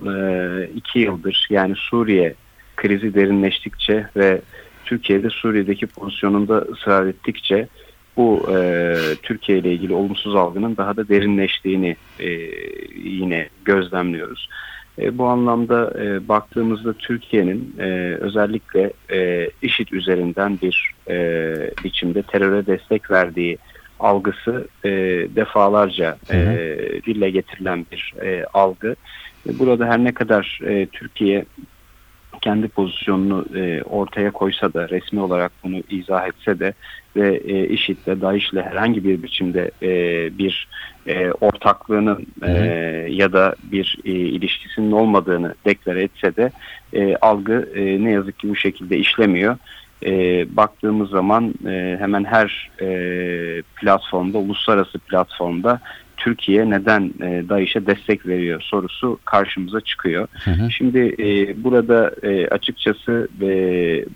iki 0.75 0.99
yıldır 0.99 1.47
yani 1.51 1.75
Suriye 1.77 2.35
krizi 2.77 3.15
derinleştikçe 3.15 4.07
ve 4.17 4.41
Türkiye'de 4.85 5.31
Suriye'deki 5.31 5.87
pozisyonunda 5.87 6.59
ısrar 6.59 7.07
ettikçe 7.07 7.69
bu 8.17 8.47
e, 8.57 8.95
Türkiye 9.23 9.59
ile 9.59 9.73
ilgili 9.73 9.95
olumsuz 9.95 10.35
algının 10.35 10.77
daha 10.77 10.97
da 10.97 11.09
derinleştiğini 11.09 11.97
e, 12.21 12.29
yine 13.05 13.49
gözlemliyoruz. 13.65 14.49
E, 14.99 15.19
bu 15.19 15.27
anlamda 15.27 15.95
e, 16.03 16.29
baktığımızda 16.29 16.93
Türkiye'nin 16.93 17.75
e, 17.79 18.17
özellikle 18.21 18.93
e, 19.13 19.51
IŞİD 19.63 19.89
üzerinden 19.93 20.59
bir 20.63 20.93
e, 21.09 21.55
biçimde 21.85 22.23
teröre 22.23 22.67
destek 22.67 23.11
verdiği 23.11 23.59
algısı 24.01 24.69
e, 24.85 24.91
defalarca 25.37 26.17
e, 26.31 26.59
dille 27.07 27.31
getirilen 27.31 27.87
bir 27.93 28.15
e, 28.23 28.45
algı. 28.55 28.97
Burada 29.47 29.87
her 29.87 30.05
ne 30.05 30.15
kadar 30.15 30.61
e, 30.67 30.87
Türkiye 30.87 31.45
kendi 32.41 32.69
pozisyonunu 32.69 33.47
e, 33.57 33.83
ortaya 33.83 34.31
koysa 34.31 34.73
da 34.73 34.89
resmi 34.89 35.21
olarak 35.21 35.53
bunu 35.65 35.83
izah 35.91 36.27
etse 36.27 36.61
de 36.61 36.75
ve 37.17 37.37
e, 37.37 37.69
IŞİD'le 37.69 38.21
DAEŞ'le 38.21 38.55
herhangi 38.55 39.05
bir 39.05 39.23
biçimde 39.23 39.71
e, 39.83 39.91
bir 40.39 40.69
e, 41.07 41.31
ortaklığının 41.31 42.27
e, 42.43 42.51
ya 43.11 43.33
da 43.33 43.55
bir 43.63 43.99
e, 44.05 44.11
ilişkisinin 44.11 44.93
olmadığını 44.93 45.55
deklare 45.65 46.03
etse 46.03 46.37
de 46.37 46.51
e, 46.93 47.17
algı 47.17 47.69
e, 47.75 48.05
ne 48.05 48.11
yazık 48.11 48.39
ki 48.39 48.49
bu 48.49 48.57
şekilde 48.57 48.99
işlemiyor. 48.99 49.57
E, 50.07 50.13
baktığımız 50.57 51.11
zaman 51.11 51.55
e, 51.67 51.97
hemen 52.01 52.25
her 52.25 52.71
e, 52.81 53.63
platformda, 53.77 54.39
uluslararası 54.39 54.99
platformda 54.99 55.81
Türkiye 56.17 56.71
neden 56.71 57.15
e, 57.21 57.49
DAEŞ'e 57.49 57.87
destek 57.87 58.27
veriyor 58.27 58.61
sorusu 58.61 59.19
karşımıza 59.25 59.81
çıkıyor. 59.81 60.29
Hı 60.45 60.51
hı. 60.51 60.71
Şimdi 60.71 60.99
e, 61.19 61.65
burada 61.65 62.15
e, 62.23 62.49
açıkçası 62.49 63.29
e, 63.43 63.49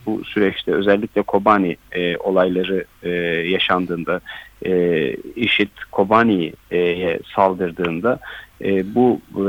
bu 0.07 0.25
süreçte 0.25 0.73
özellikle 0.73 1.23
Kobani 1.23 1.76
e, 1.92 2.16
olayları 2.16 2.85
e, 3.02 3.11
yaşandığında 3.50 4.21
e, 4.66 5.14
IŞİD 5.37 5.71
Kobani'ye 5.92 7.21
saldırdığında 7.35 8.19
e, 8.64 8.95
bu 8.95 9.21
e, 9.37 9.45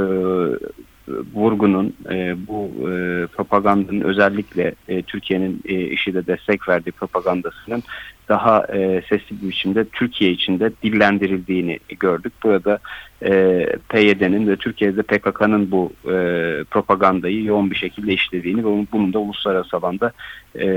vurgunun, 1.34 1.96
e, 2.10 2.36
bu 2.48 2.72
e, 2.80 3.28
propagandanın 3.28 4.02
özellikle 4.02 4.76
e, 4.88 5.02
Türkiye'nin 5.02 5.62
e, 5.66 5.80
IŞİD'e 5.80 6.28
destek 6.28 6.70
verdiği 6.70 6.92
propagandasının 6.92 7.84
daha 8.32 8.66
e, 8.74 9.02
sesli 9.10 9.42
bir 9.42 9.50
biçimde 9.50 9.86
Türkiye 9.86 10.32
içinde 10.32 10.72
dillendirildiğini 10.84 11.80
gördük. 12.00 12.34
Burada 12.44 12.80
e, 13.24 13.32
PYD'nin 13.90 14.48
ve 14.48 14.56
Türkiye'de 14.56 15.02
PKK'nın 15.02 15.72
bu 15.72 15.92
e, 16.06 16.16
propagandayı 16.72 17.44
yoğun 17.44 17.72
bir 17.72 17.76
şekilde 17.76 18.14
işlediğini 18.14 18.66
ve 18.66 18.86
bunun 18.92 19.14
da 19.14 19.20
uluslararası 19.20 19.78
alanda 19.78 20.12
e, 20.56 20.68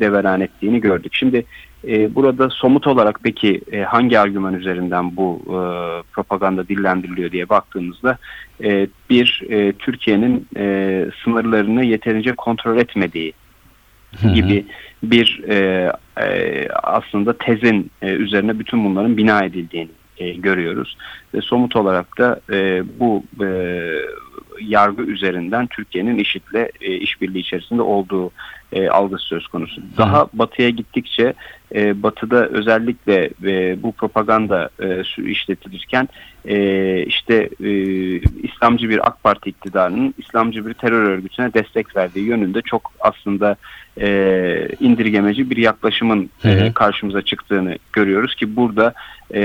deveran 0.00 0.40
ettiğini 0.40 0.80
gördük. 0.80 1.12
Şimdi 1.14 1.44
e, 1.88 2.14
burada 2.14 2.50
somut 2.50 2.86
olarak 2.86 3.20
peki 3.22 3.60
e, 3.72 3.82
hangi 3.82 4.18
argüman 4.18 4.54
üzerinden 4.54 5.16
bu 5.16 5.42
e, 5.46 5.58
propaganda 6.12 6.68
dillendiriliyor 6.68 7.32
diye 7.32 7.48
baktığımızda 7.48 8.18
e, 8.64 8.86
bir 9.10 9.42
e, 9.50 9.72
Türkiye'nin 9.72 10.46
e, 10.56 11.06
sınırlarını 11.24 11.84
yeterince 11.84 12.32
kontrol 12.32 12.78
etmediği 12.78 13.32
gibi 14.34 14.66
bir 15.02 15.42
e, 15.48 15.92
e, 16.20 16.68
aslında 16.82 17.38
tezin 17.38 17.90
e, 18.02 18.10
üzerine 18.10 18.58
bütün 18.58 18.84
bunların 18.84 19.16
bina 19.16 19.44
edildiğini 19.44 19.90
e, 20.18 20.32
görüyoruz. 20.32 20.96
Ve 21.34 21.40
somut 21.40 21.76
olarak 21.76 22.18
da 22.18 22.40
e, 22.52 22.82
bu 23.00 23.24
e, 23.44 23.48
yargı 24.60 25.02
üzerinden 25.02 25.66
Türkiye'nin 25.66 26.18
IŞİD'le 26.18 26.68
e, 26.80 26.94
işbirliği 26.94 27.40
içerisinde 27.40 27.82
olduğu 27.82 28.30
e, 28.72 28.88
algısı 28.88 29.24
söz 29.24 29.46
konusu. 29.46 29.82
Daha 29.96 30.28
batıya 30.32 30.70
gittikçe 30.70 31.34
e, 31.74 32.02
batıda 32.02 32.48
özellikle 32.48 33.30
e, 33.44 33.82
bu 33.82 33.92
propaganda 33.92 34.70
e, 34.82 35.02
işletilirken 35.30 36.08
e, 36.44 36.56
işte 37.02 37.48
e, 37.64 37.70
İslamcı 38.18 38.88
bir 38.88 39.06
AK 39.06 39.22
Parti 39.22 39.50
iktidarının 39.50 40.14
İslamcı 40.18 40.66
bir 40.66 40.74
terör 40.74 41.08
örgütüne 41.08 41.54
destek 41.54 41.96
verdiği 41.96 42.26
yönünde 42.26 42.62
çok 42.62 42.92
aslında 43.00 43.56
e, 44.00 44.68
indirgemeci 44.80 45.50
bir 45.50 45.56
yaklaşımın 45.56 46.30
e, 46.44 46.72
karşımıza 46.72 47.22
çıktığını 47.22 47.76
görüyoruz 47.92 48.34
ki 48.34 48.56
burada 48.56 48.94
e, 49.34 49.40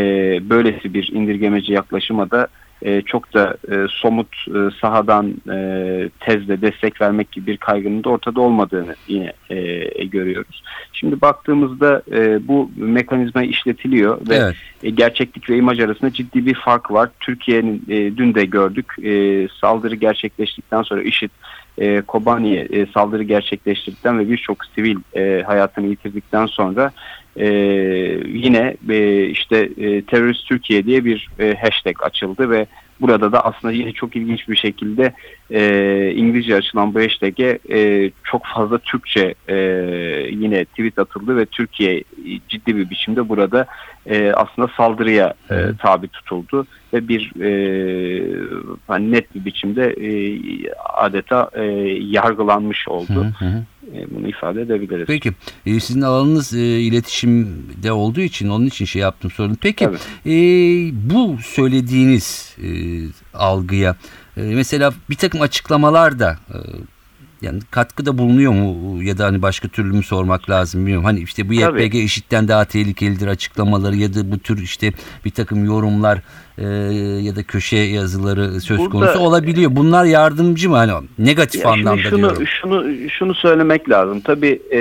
böylesi 0.49 0.93
bir 0.93 1.09
indirgemeci 1.13 1.73
yaklaşıma 1.73 2.31
da 2.31 2.47
e, 2.81 3.01
çok 3.01 3.33
da 3.33 3.57
e, 3.71 3.85
somut 3.89 4.27
e, 4.47 4.59
sahadan 4.81 5.33
e, 5.51 6.09
tezle 6.19 6.61
destek 6.61 7.01
vermek 7.01 7.31
gibi 7.31 7.47
bir 7.47 7.57
kaygının 7.57 8.03
da 8.03 8.09
ortada 8.09 8.41
olmadığını 8.41 8.95
yine 9.07 9.33
e, 9.49 10.05
görüyoruz. 10.05 10.63
Şimdi 10.93 11.21
baktığımızda 11.21 12.01
e, 12.11 12.47
bu 12.47 12.71
mekanizma 12.75 13.43
işletiliyor 13.43 14.29
ve 14.29 14.35
evet. 14.35 14.55
e, 14.83 14.89
gerçeklik 14.89 15.49
ve 15.49 15.57
imaj 15.57 15.79
arasında 15.79 16.13
ciddi 16.13 16.45
bir 16.45 16.55
fark 16.55 16.91
var. 16.91 17.09
Türkiye'nin 17.19 17.83
e, 17.89 18.17
dün 18.17 18.35
de 18.35 18.45
gördük 18.45 18.93
e, 19.03 19.47
saldırı 19.61 19.95
gerçekleştikten 19.95 20.81
sonra 20.81 21.01
IŞİD 21.01 21.29
e, 21.77 22.01
Kobani'ye 22.01 22.61
e, 22.61 22.85
saldırı 22.85 23.23
gerçekleştirdikten 23.23 24.19
ve 24.19 24.29
birçok 24.29 24.65
sivil 24.65 24.97
e, 25.15 25.43
hayatını 25.47 25.87
yitirdikten 25.87 26.45
sonra 26.45 26.91
e, 27.39 27.47
yine 28.27 28.77
e, 28.89 29.25
işte 29.25 29.69
e, 29.77 30.01
terörist 30.01 30.47
Türkiye 30.47 30.85
diye 30.85 31.05
bir 31.05 31.29
e, 31.39 31.55
hashtag 31.55 32.03
açıldı 32.03 32.49
ve 32.49 32.67
burada 33.01 33.31
da 33.31 33.45
aslında 33.45 33.73
yine 33.73 33.91
çok 33.91 34.15
ilginç 34.15 34.49
bir 34.49 34.55
şekilde 34.55 35.13
e, 35.51 36.11
İngilizce 36.15 36.55
açılan 36.55 36.93
bu 36.93 36.99
hashtag'e 36.99 37.59
e, 37.69 38.11
çok 38.23 38.45
fazla 38.55 38.77
Türkçe 38.77 39.35
e, 39.47 39.55
yine 40.31 40.65
tweet 40.65 40.99
atıldı 40.99 41.37
ve 41.37 41.45
Türkiye 41.45 42.03
ciddi 42.49 42.75
bir 42.75 42.89
biçimde 42.89 43.29
burada 43.29 43.65
e, 44.05 44.31
aslında 44.31 44.67
saldırıya 44.77 45.33
e, 45.51 45.55
tabi 45.81 46.07
tutuldu 46.07 46.67
ve 46.93 47.07
bir 47.07 47.41
e, 47.41 47.51
hani 48.87 49.11
net 49.11 49.35
bir 49.35 49.45
biçimde 49.45 49.85
e, 49.85 50.09
adeta 50.95 51.49
e, 51.53 51.63
yargılanmış 52.01 52.87
oldu. 52.87 53.25
Hı 53.39 53.45
hı. 53.45 53.63
E, 53.95 54.15
bunu 54.15 54.27
ifade 54.27 54.61
edebiliriz. 54.61 55.07
Peki 55.07 55.31
e, 55.65 55.79
sizin 55.79 56.01
alanınız 56.01 56.53
e, 56.53 56.59
iletişimde 56.59 57.91
olduğu 57.91 58.21
için 58.21 58.49
onun 58.49 58.65
için 58.65 58.85
şey 58.85 59.01
yaptım 59.01 59.31
sordum. 59.31 59.57
Peki 59.61 59.85
e, 60.25 60.31
bu 60.93 61.37
söylediğiniz 61.41 62.57
e, 62.63 62.69
algıya 63.33 63.95
e, 64.37 64.41
mesela 64.41 64.93
bir 65.09 65.15
takım 65.15 65.41
açıklamalar 65.41 66.19
da 66.19 66.37
e, 66.49 66.57
yani 67.41 67.59
katkıda 67.71 68.17
bulunuyor 68.17 68.51
mu 68.53 69.03
ya 69.03 69.17
da 69.17 69.25
hani 69.25 69.41
başka 69.41 69.67
türlü 69.67 69.93
mü 69.97 70.03
sormak 70.03 70.49
lazım 70.49 70.81
bilmiyorum. 70.81 71.05
Hani 71.05 71.19
işte 71.19 71.49
bu. 71.49 71.53
YPG 71.53 71.95
IŞİD'den 71.95 72.47
daha 72.47 72.65
tehlikelidir 72.65 73.27
açıklamaları 73.27 73.95
ya 73.95 74.13
da 74.13 74.31
bu 74.31 74.39
tür 74.39 74.61
işte 74.61 74.93
bir 75.25 75.31
takım 75.31 75.65
yorumlar 75.65 76.19
e, 76.57 76.63
ya 77.23 77.35
da 77.35 77.43
köşe 77.43 77.77
yazıları 77.77 78.61
söz 78.61 78.77
Burada- 78.77 78.91
konusu 78.91 79.19
olabiliyor. 79.19 79.71
Bunlar 79.75 80.05
yardımcı 80.05 80.69
mı 80.69 80.75
hani 80.75 80.91
negatif 81.19 81.63
Ya 81.65 81.71
anlamda 81.71 82.01
şunu, 82.01 82.17
diyorum. 82.17 82.47
Şunu, 82.61 83.09
şunu 83.09 83.35
söylemek 83.35 83.89
lazım. 83.89 84.21
Tabii 84.21 84.61
e, 84.73 84.79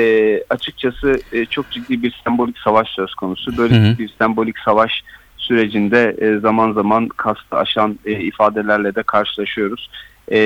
açıkçası 0.50 1.20
e, 1.32 1.46
çok 1.46 1.70
ciddi 1.70 2.02
bir 2.02 2.20
sembolik 2.24 2.58
savaş 2.58 2.88
söz 2.88 3.14
konusu. 3.14 3.56
Böyle 3.58 3.74
Hı 3.86 3.92
hı. 3.92 3.98
bir 3.98 4.10
sembolik 4.18 4.58
savaş 4.58 5.02
sürecinde 5.46 6.16
e, 6.18 6.38
zaman 6.38 6.72
zaman 6.72 7.08
kastı 7.08 7.56
aşan 7.56 7.98
e, 8.04 8.12
ifadelerle 8.12 8.94
de 8.94 9.02
karşılaşıyoruz. 9.02 9.90
E, 10.32 10.38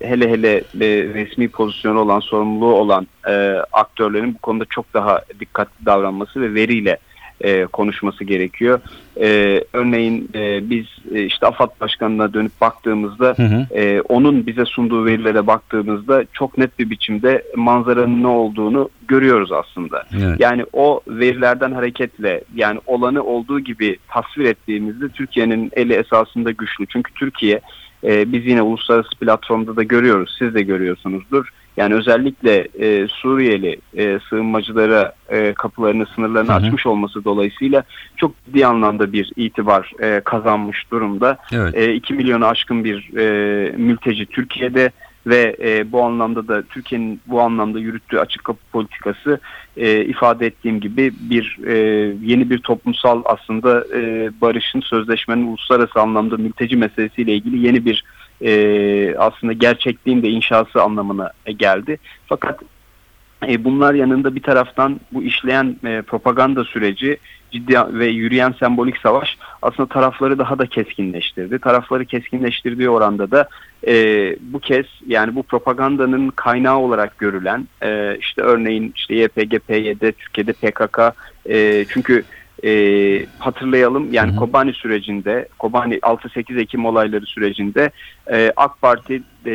hele 0.00 0.30
hele 0.30 0.56
e, 0.56 1.04
resmi 1.14 1.48
pozisyonu 1.48 2.00
olan, 2.00 2.20
sorumluluğu 2.20 2.74
olan 2.74 3.06
e, 3.28 3.32
aktörlerin 3.72 4.34
bu 4.34 4.38
konuda 4.38 4.64
çok 4.64 4.94
daha 4.94 5.22
dikkatli 5.40 5.86
davranması 5.86 6.40
ve 6.40 6.54
veriyle 6.54 6.98
e, 7.40 7.66
konuşması 7.66 8.24
gerekiyor. 8.24 8.80
E, 9.20 9.60
örneğin 9.72 10.30
e, 10.34 10.70
biz 10.70 10.86
e, 11.14 11.22
işte 11.22 11.46
AFAD 11.46 11.80
Başkanı'na 11.80 12.34
dönüp 12.34 12.60
baktığımızda 12.60 13.34
Hı 13.36 13.42
hı. 13.42 13.66
ee, 13.74 14.00
onun 14.00 14.46
bize 14.46 14.64
sunduğu 14.64 15.04
verilere 15.04 15.46
baktığımızda 15.46 16.24
çok 16.32 16.58
net 16.58 16.78
bir 16.78 16.90
biçimde 16.90 17.44
manzaranın 17.56 18.22
ne 18.22 18.26
olduğunu 18.26 18.88
görüyoruz 19.08 19.52
aslında. 19.52 20.04
Evet. 20.16 20.40
Yani 20.40 20.64
o 20.72 21.00
verilerden 21.08 21.72
hareketle 21.72 22.40
yani 22.54 22.80
olanı 22.86 23.22
olduğu 23.22 23.60
gibi 23.60 23.96
tasvir 24.08 24.44
ettiğimizde 24.44 25.08
Türkiye'nin 25.08 25.70
eli 25.76 25.92
esasında 25.92 26.50
güçlü. 26.50 26.86
Çünkü 26.86 27.14
Türkiye 27.14 27.60
e, 28.04 28.32
biz 28.32 28.46
yine 28.46 28.62
uluslararası 28.62 29.18
platformda 29.20 29.76
da 29.76 29.82
görüyoruz. 29.82 30.36
Siz 30.38 30.54
de 30.54 30.62
görüyorsunuzdur. 30.62 31.52
Yani 31.78 31.94
özellikle 31.94 32.68
e, 32.80 33.08
Suriyeli 33.08 33.76
e, 33.96 34.18
sığınmacılara 34.30 35.12
e, 35.28 35.52
kapılarını, 35.54 36.06
sınırlarını 36.14 36.48
Hı 36.48 36.52
hı. 36.52 36.56
açmış 36.56 36.86
olması 36.86 37.24
dolayısıyla 37.24 37.82
çok 38.16 38.44
ciddi 38.44 38.66
anlamda 38.66 39.12
bir 39.12 39.32
itibar 39.36 39.92
e, 40.02 40.20
kazanmış 40.20 40.90
durumda. 40.90 41.38
Evet. 41.52 41.74
E, 41.76 41.94
2 41.94 42.14
milyonu 42.14 42.46
aşkın 42.46 42.84
bir 42.84 43.16
e, 43.16 43.76
mülteci 43.76 44.26
Türkiye'de 44.26 44.90
ve 45.26 45.56
e, 45.60 45.92
bu 45.92 46.02
anlamda 46.02 46.48
da 46.48 46.62
Türkiye'nin 46.62 47.20
bu 47.26 47.40
anlamda 47.40 47.78
yürüttüğü 47.78 48.18
açık 48.18 48.44
kapı 48.44 48.60
politikası 48.72 49.40
e, 49.76 50.04
ifade 50.04 50.46
ettiğim 50.46 50.80
gibi 50.80 51.12
bir 51.20 51.58
e, 51.66 51.76
yeni 52.22 52.50
bir 52.50 52.58
toplumsal 52.58 53.22
aslında 53.24 53.84
e, 53.96 54.30
barışın 54.40 54.80
sözleşmenin 54.80 55.46
uluslararası 55.46 56.00
anlamda 56.00 56.36
mülteci 56.36 56.76
meselesiyle 56.76 57.34
ilgili 57.34 57.66
yeni 57.66 57.84
bir 57.84 58.04
e, 58.42 59.14
aslında 59.18 59.52
gerçekliğin 59.52 60.22
de 60.22 60.28
inşası 60.28 60.82
anlamına 60.82 61.30
geldi. 61.56 61.98
Fakat 62.26 62.60
e, 63.48 63.64
bunlar 63.64 63.94
yanında 63.94 64.34
bir 64.34 64.42
taraftan 64.42 65.00
bu 65.12 65.22
işleyen 65.22 65.76
e, 65.84 66.02
propaganda 66.02 66.64
süreci 66.64 67.18
ciddi 67.50 67.74
ve 67.92 68.06
yürüyen 68.06 68.54
sembolik 68.60 68.96
savaş 68.98 69.38
aslında 69.62 69.88
tarafları 69.88 70.38
daha 70.38 70.58
da 70.58 70.66
keskinleştirdi. 70.66 71.58
Tarafları 71.58 72.04
keskinleştirdiği 72.04 72.90
oranda 72.90 73.30
da 73.30 73.48
e, 73.86 73.94
bu 74.40 74.58
kez 74.60 74.86
yani 75.06 75.34
bu 75.34 75.42
propagandanın 75.42 76.30
kaynağı 76.30 76.78
olarak 76.78 77.18
görülen 77.18 77.68
e, 77.82 78.16
işte 78.20 78.42
örneğin 78.42 78.92
işte 78.96 79.14
YPG, 79.14 79.58
PYD, 79.66 80.12
Türkiye'de 80.12 80.52
PKK 80.52 80.98
e, 81.50 81.84
çünkü 81.88 82.24
e, 82.64 83.26
hatırlayalım 83.38 84.12
yani 84.12 84.30
Hı 84.30 84.34
hı. 84.34 84.38
Kobani 84.38 84.72
sürecinde 84.72 85.48
Kobani 85.58 85.94
6-8 85.94 86.60
Ekim 86.60 86.86
olayları 86.86 87.26
sürecinde 87.26 87.90
e, 88.30 88.52
AK 88.56 88.80
Parti 88.80 89.22
e, 89.46 89.52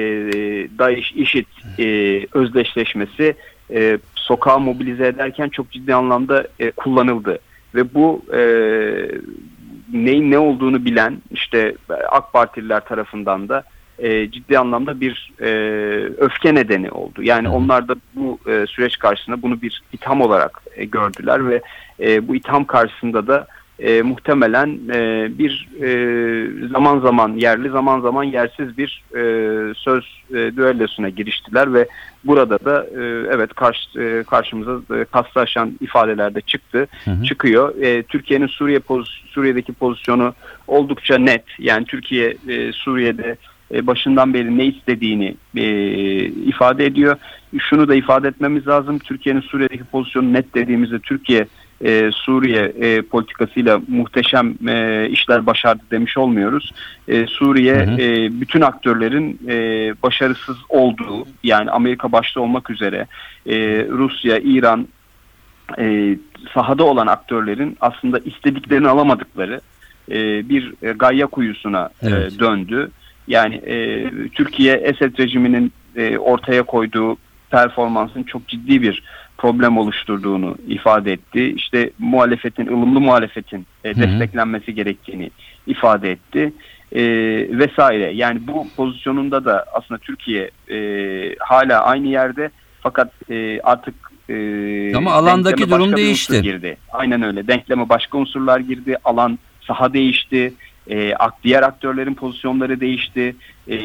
DAEŞ 0.79 1.11
IŞİD 1.11 1.45
e, 1.79 1.85
özdeşleşmesi 2.33 3.35
e, 3.71 3.97
sokağa 4.15 4.59
mobilize 4.59 5.07
ederken 5.07 5.49
çok 5.49 5.71
ciddi 5.71 5.95
anlamda 5.95 6.47
e, 6.59 6.71
kullanıldı 6.71 7.39
ve 7.75 7.93
bu 7.93 8.21
e, 8.33 8.41
neyin 9.93 10.31
ne 10.31 10.37
olduğunu 10.37 10.85
bilen 10.85 11.21
işte 11.31 11.75
AK 12.09 12.33
Partililer 12.33 12.85
tarafından 12.85 13.49
da 13.49 13.63
e, 13.99 14.31
ciddi 14.31 14.59
anlamda 14.59 14.99
bir 14.99 15.31
e, 15.41 15.49
öfke 16.17 16.55
nedeni 16.55 16.91
oldu. 16.91 17.23
Yani 17.23 17.49
onlar 17.49 17.87
da 17.87 17.95
bu 18.15 18.39
e, 18.47 18.65
süreç 18.67 18.99
karşısında 18.99 19.41
bunu 19.41 19.61
bir 19.61 19.81
itham 19.93 20.21
olarak 20.21 20.61
e, 20.75 20.85
gördüler 20.85 21.49
ve 21.49 21.61
e, 21.99 22.27
bu 22.27 22.35
itham 22.35 22.65
karşısında 22.65 23.27
da 23.27 23.47
e, 23.79 24.01
muhtemelen 24.01 24.79
e, 24.93 25.27
bir 25.39 25.69
e, 25.81 26.67
zaman 26.67 26.99
zaman 26.99 27.33
yerli 27.33 27.69
zaman 27.69 28.01
zaman 28.01 28.23
yersiz 28.23 28.77
bir 28.77 29.03
e, 29.15 29.23
söz 29.73 30.03
e, 30.29 30.33
düellosuna 30.33 31.09
giriştiler 31.09 31.73
ve 31.73 31.87
burada 32.23 32.59
da 32.65 32.83
e, 32.83 33.01
evet 33.35 33.53
karşı, 33.53 33.99
e, 33.99 34.23
karşımıza 34.23 34.95
e, 34.95 35.05
kastı 35.05 35.39
aşan 35.39 35.73
ifadeler 35.81 36.35
de 36.35 36.41
çıktı 36.41 36.87
Hı 37.05 37.11
hı. 37.11 37.23
çıkıyor. 37.23 37.81
E, 37.81 38.03
Türkiye'nin 38.03 38.47
Suriye 38.47 38.79
poz- 38.79 39.27
Suriye'deki 39.27 39.73
pozisyonu 39.73 40.33
oldukça 40.67 41.17
net. 41.17 41.43
Yani 41.59 41.85
Türkiye 41.85 42.37
e, 42.47 42.71
Suriye'de 42.71 43.37
e, 43.73 43.87
başından 43.87 44.33
beri 44.33 44.57
ne 44.57 44.65
istediğini 44.65 45.35
e, 45.55 45.65
ifade 46.25 46.85
ediyor. 46.85 47.17
Şunu 47.59 47.87
da 47.87 47.95
ifade 47.95 48.27
etmemiz 48.27 48.67
lazım. 48.67 48.99
Türkiye'nin 48.99 49.41
Suriye'deki 49.41 49.83
pozisyonu 49.83 50.33
net 50.33 50.55
dediğimizde 50.55 50.99
Türkiye 50.99 51.47
e, 51.85 52.09
Suriye 52.13 52.73
e, 52.79 53.01
politikasıyla 53.01 53.81
muhteşem 53.87 54.67
e, 54.67 55.07
işler 55.09 55.45
başardı 55.45 55.83
demiş 55.91 56.17
olmuyoruz. 56.17 56.71
E, 57.07 57.27
Suriye 57.27 57.75
Hı 57.75 57.91
hı. 57.91 58.01
e, 58.01 58.41
bütün 58.41 58.61
aktörlerin 58.61 59.39
e, 59.47 59.55
başarısız 60.03 60.57
olduğu 60.69 61.25
yani 61.43 61.71
Amerika 61.71 62.11
başta 62.11 62.41
olmak 62.41 62.69
üzere 62.69 63.07
e, 63.45 63.55
Rusya, 63.89 64.37
İran 64.37 64.87
e, 65.79 66.17
sahada 66.53 66.83
olan 66.83 67.07
aktörlerin 67.07 67.77
aslında 67.81 68.19
istediklerini 68.19 68.87
alamadıkları 68.87 69.61
e, 70.11 70.49
bir 70.49 70.73
e, 70.81 70.91
gayya 70.91 71.27
kuyusuna 71.27 71.89
e, 72.01 72.07
Evet. 72.07 72.39
döndü. 72.39 72.91
Yani 73.27 73.55
e, 73.55 74.05
Türkiye 74.29 74.75
Esed 74.75 75.19
rejiminin 75.19 75.71
e, 75.95 76.17
ortaya 76.17 76.63
koyduğu 76.63 77.17
performansın 77.49 78.23
çok 78.23 78.47
ciddi 78.47 78.81
bir 78.81 79.03
problem 79.37 79.77
oluşturduğunu 79.77 80.57
ifade 80.67 81.13
etti. 81.13 81.53
İşte 81.55 81.91
muhalefetin, 81.99 82.67
ılımlı 82.67 82.99
muhalefetin 82.99 83.65
e, 83.83 83.95
desteklenmesi 83.95 84.75
gerektiğini 84.75 85.31
ifade 85.67 86.11
etti. 86.11 86.53
E, 86.91 87.01
vesaire. 87.59 88.11
Yani 88.13 88.47
bu 88.47 88.67
pozisyonunda 88.75 89.45
da 89.45 89.65
aslında 89.73 89.97
Türkiye 89.97 90.51
e, 90.71 90.77
hala 91.39 91.83
aynı 91.83 92.07
yerde 92.07 92.49
fakat 92.81 93.11
e, 93.29 93.61
artık 93.61 93.95
e, 94.29 94.95
Ama 94.95 95.11
alandaki 95.11 95.69
durum 95.69 95.95
değişti. 95.95 96.41
Girdi. 96.41 96.77
Aynen 96.91 97.21
öyle. 97.23 97.47
Denkleme 97.47 97.89
başka 97.89 98.17
unsurlar 98.17 98.59
girdi. 98.59 98.97
Alan 99.03 99.39
saha 99.67 99.93
değişti. 99.93 100.53
E, 100.91 101.13
diğer 101.43 101.63
aktörlerin 101.63 102.13
pozisyonları 102.13 102.79
değişti. 102.79 103.35
E, 103.67 103.77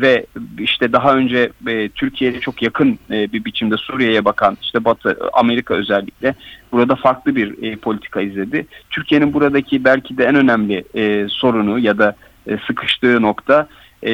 ve 0.00 0.26
işte 0.58 0.92
daha 0.92 1.16
önce 1.16 1.50
e, 1.68 1.88
Türkiye'ye 1.88 2.40
çok 2.40 2.62
yakın 2.62 2.98
e, 3.10 3.32
bir 3.32 3.44
biçimde 3.44 3.76
Suriye'ye 3.76 4.24
bakan 4.24 4.58
işte 4.62 4.84
Batı 4.84 5.18
Amerika 5.32 5.74
özellikle 5.74 6.34
burada 6.72 6.96
farklı 6.96 7.36
bir 7.36 7.62
e, 7.62 7.76
politika 7.76 8.20
izledi. 8.20 8.66
Türkiye'nin 8.90 9.32
buradaki 9.32 9.84
belki 9.84 10.18
de 10.18 10.24
en 10.24 10.34
önemli 10.34 10.84
e, 10.94 11.26
sorunu 11.28 11.78
ya 11.78 11.98
da 11.98 12.16
e, 12.46 12.58
sıkıştığı 12.66 13.22
nokta 13.22 13.68
e, 14.02 14.12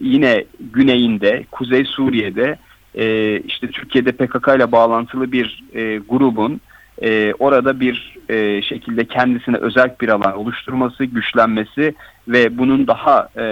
yine 0.00 0.44
güneyinde 0.60 1.44
Kuzey 1.50 1.84
Suriye'de 1.84 2.58
e, 2.94 3.36
işte 3.40 3.66
Türkiye'de 3.66 4.12
PKK 4.12 4.48
ile 4.56 4.72
bağlantılı 4.72 5.32
bir 5.32 5.64
e, 5.74 5.98
grubun 6.08 6.60
e, 7.02 7.34
orada 7.38 7.80
bir 7.80 8.18
e, 8.28 8.62
şekilde 8.62 9.04
kendisine 9.04 9.56
özel 9.56 9.94
bir 10.00 10.08
alan 10.08 10.36
oluşturması, 10.36 11.04
güçlenmesi 11.04 11.94
ve 12.28 12.58
bunun 12.58 12.86
daha 12.86 13.28
e, 13.36 13.42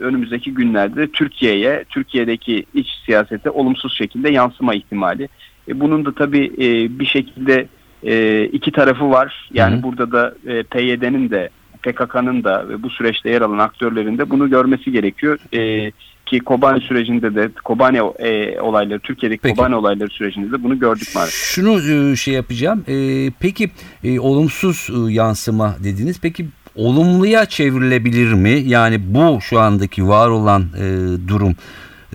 önümüzdeki 0.00 0.54
günlerde 0.54 1.06
Türkiye'ye, 1.06 1.84
Türkiye'deki 1.88 2.64
iç 2.74 2.88
siyasete 3.06 3.50
olumsuz 3.50 3.96
şekilde 3.96 4.30
yansıma 4.30 4.74
ihtimali. 4.74 5.28
E, 5.68 5.80
bunun 5.80 6.04
da 6.04 6.14
tabii 6.14 6.52
e, 6.58 6.98
bir 6.98 7.06
şekilde 7.06 7.68
e, 8.02 8.44
iki 8.44 8.72
tarafı 8.72 9.10
var. 9.10 9.50
Yani 9.52 9.74
Hı 9.74 9.78
hı. 9.78 9.82
burada 9.82 10.12
da 10.12 10.34
e, 10.46 10.62
PYD'nin 10.62 11.30
de 11.30 11.50
PKK'nın 11.82 12.44
da 12.44 12.68
ve 12.68 12.82
bu 12.82 12.90
süreçte 12.90 13.30
yer 13.30 13.40
alan 13.42 13.58
aktörlerin 13.58 14.18
de 14.18 14.30
bunu 14.30 14.50
görmesi 14.50 14.92
gerekiyor. 14.92 15.38
E, 15.54 15.92
ki 16.30 16.40
Kobani 16.40 16.80
sürecinde 16.80 17.34
de 17.34 17.50
Kobani 17.64 17.96
e, 17.96 18.60
olayları 18.60 19.00
Türkiye'deki 19.00 19.42
Peki. 19.42 19.56
Kobani 19.56 19.74
olayları 19.74 20.10
sürecinde 20.10 20.52
de 20.52 20.62
bunu 20.62 20.78
gördük 20.78 21.08
maalesef. 21.14 21.40
Şunu 21.40 21.92
e, 21.92 22.16
şey 22.16 22.34
yapacağım. 22.34 22.84
E, 22.88 23.30
peki 23.40 23.70
e, 24.04 24.20
olumsuz 24.20 24.88
e, 24.90 25.12
yansıma 25.12 25.76
dediniz. 25.84 26.18
Peki 26.22 26.46
olumluya 26.74 27.46
çevrilebilir 27.46 28.32
mi? 28.32 28.50
Yani 28.50 29.14
bu 29.14 29.38
şu 29.40 29.60
andaki 29.60 30.08
var 30.08 30.28
olan 30.28 30.62
e, 30.78 30.84
durum 31.28 31.56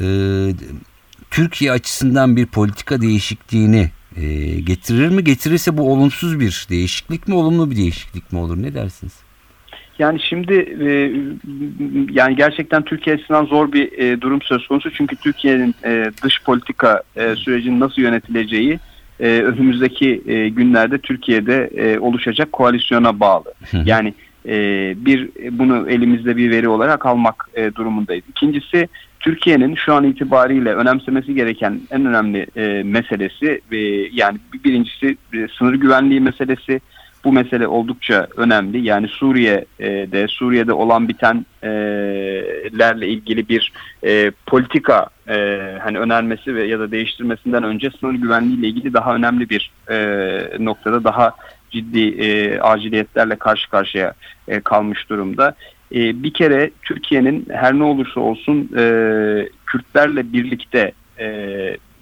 e, 0.01 0.07
Türkiye 1.31 1.71
açısından 1.71 2.35
bir 2.35 2.45
politika 2.45 3.01
değişikliğini 3.01 3.89
e, 4.15 4.25
getirir 4.59 5.09
mi? 5.09 5.23
Getirirse 5.23 5.77
bu 5.77 5.91
olumsuz 5.93 6.39
bir 6.39 6.67
değişiklik 6.69 7.27
mi, 7.27 7.35
olumlu 7.35 7.71
bir 7.71 7.75
değişiklik 7.75 8.33
mi 8.33 8.39
olur? 8.39 8.61
Ne 8.61 8.73
dersiniz? 8.73 9.24
Yani 9.99 10.19
şimdi 10.19 10.53
e, 10.81 10.87
yani 12.11 12.35
gerçekten 12.35 12.81
Türkiye 12.81 13.15
açısından 13.15 13.45
zor 13.45 13.71
bir 13.71 13.91
e, 13.99 14.21
durum 14.21 14.41
söz 14.41 14.67
konusu. 14.67 14.91
Çünkü 14.91 15.15
Türkiye'nin 15.15 15.75
e, 15.85 16.11
dış 16.23 16.43
politika 16.43 17.03
e, 17.15 17.35
sürecinin 17.35 17.79
nasıl 17.79 18.01
yönetileceği 18.01 18.79
e, 19.19 19.27
önümüzdeki 19.27 20.21
e, 20.27 20.49
günlerde 20.49 20.97
Türkiye'de 20.97 21.69
e, 21.77 21.99
oluşacak 21.99 22.51
koalisyona 22.51 23.19
bağlı. 23.19 23.53
Yani 23.85 24.13
e, 24.47 24.55
bir 24.97 25.29
bunu 25.51 25.89
elimizde 25.89 26.37
bir 26.37 26.51
veri 26.51 26.67
olarak 26.67 27.05
almak 27.05 27.49
e, 27.55 27.75
durumundayız. 27.75 28.23
İkincisi 28.29 28.87
Türkiye'nin 29.19 29.75
şu 29.75 29.93
an 29.93 30.03
itibariyle 30.03 30.73
önemsemesi 30.73 31.35
gereken 31.35 31.79
en 31.91 32.05
önemli 32.05 32.47
e, 32.55 32.83
meselesi 32.83 33.61
e, 33.71 33.77
yani 34.11 34.37
birincisi 34.63 35.17
e, 35.33 35.47
sınır 35.57 35.73
güvenliği 35.73 36.21
meselesi. 36.21 36.81
Bu 37.25 37.33
mesele 37.33 37.67
oldukça 37.67 38.27
önemli. 38.37 38.85
Yani 38.85 39.07
Suriye'de 39.07 40.27
Suriye'de 40.27 40.73
olan 40.73 41.07
bitenlerle 41.07 43.07
ilgili 43.07 43.49
bir 43.49 43.71
e, 44.03 44.31
politika 44.45 45.07
e, 45.29 45.59
hani 45.83 45.99
önermesi 45.99 46.55
ve 46.55 46.63
ya 46.63 46.79
da 46.79 46.91
değiştirmesinden 46.91 47.63
önce 47.63 47.89
sınır 47.99 48.13
güvenliği 48.13 48.59
ile 48.59 48.67
ilgili 48.67 48.93
daha 48.93 49.15
önemli 49.15 49.49
bir 49.49 49.71
e, 49.89 49.97
noktada 50.59 51.03
daha 51.03 51.31
ciddi 51.71 52.07
e, 52.07 52.59
aciliyetlerle 52.59 53.35
karşı 53.35 53.69
karşıya 53.69 54.13
e, 54.47 54.59
kalmış 54.59 55.09
durumda. 55.09 55.55
E, 55.91 56.23
bir 56.23 56.33
kere 56.33 56.71
Türkiye'nin 56.83 57.45
her 57.51 57.73
ne 57.73 57.83
olursa 57.83 58.19
olsun 58.19 58.69
e, 58.77 58.83
Kürtlerle 59.65 60.33
birlikte 60.33 60.91
e, 61.19 61.27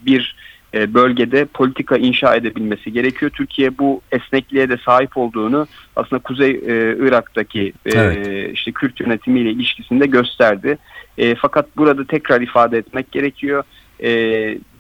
bir 0.05 0.32
e, 0.73 0.93
bölgede 0.93 1.45
politika 1.45 1.97
inşa 1.97 2.35
edebilmesi 2.35 2.93
gerekiyor. 2.93 3.31
Türkiye 3.31 3.77
bu 3.77 4.01
esnekliğe 4.11 4.69
de 4.69 4.77
sahip 4.77 5.17
olduğunu 5.17 5.67
aslında 5.95 6.21
Kuzey 6.21 6.51
e, 6.51 6.97
Irak'taki 6.99 7.73
e, 7.85 7.91
Evet. 7.91 8.53
işte 8.53 8.71
Kürt 8.71 8.99
yönetimiyle 8.99 9.51
ilişkisinde 9.51 10.05
gösterdi. 10.07 10.77
E, 11.17 11.35
fakat 11.35 11.77
burada 11.77 12.07
tekrar 12.07 12.41
ifade 12.41 12.77
etmek 12.77 13.11
gerekiyor. 13.11 13.63
E, 14.03 14.09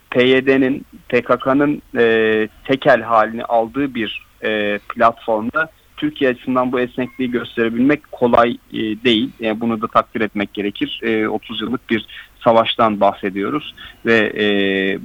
PYD'nin, 0.09 0.85
PKK'nın 1.09 1.81
e, 1.97 2.47
tekel 2.65 3.01
halini 3.01 3.43
aldığı 3.43 3.95
bir 3.95 4.25
e, 4.43 4.79
platformda 4.89 5.69
Türkiye 6.03 6.29
açısından 6.29 6.71
bu 6.71 6.79
esnekliği 6.79 7.31
gösterebilmek 7.31 8.11
kolay 8.11 8.51
e, 8.73 8.77
değil. 8.79 9.29
Yani 9.39 9.61
bunu 9.61 9.81
da 9.81 9.87
takdir 9.87 10.21
etmek 10.21 10.53
gerekir. 10.53 10.99
E, 11.03 11.27
30 11.27 11.61
yıllık 11.61 11.89
bir 11.89 12.05
savaştan 12.43 12.99
bahsediyoruz 12.99 13.75
ve 14.05 14.33
e, 14.37 14.45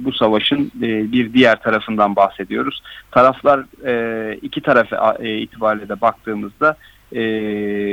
bu 0.05 0.13
savaşın 0.13 0.71
e, 0.81 1.11
bir 1.11 1.33
diğer 1.33 1.61
tarafından 1.61 2.15
bahsediyoruz. 2.15 2.83
Taraflar 3.11 3.65
e, 3.85 4.35
iki 4.41 4.61
tarafı 4.61 5.23
e, 5.23 5.37
itibariyle 5.37 5.89
de 5.89 6.01
baktığımızda 6.01 6.77
e, 7.15 7.21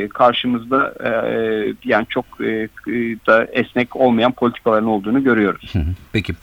karşımızda 0.08 0.94
e, 1.04 1.10
yani 1.84 2.06
çok 2.08 2.24
e, 2.40 2.68
da 3.26 3.44
esnek 3.44 3.96
olmayan 3.96 4.32
politikaların 4.32 4.88
olduğunu 4.88 5.24
görüyoruz. 5.24 5.72
Peki. 6.12 6.34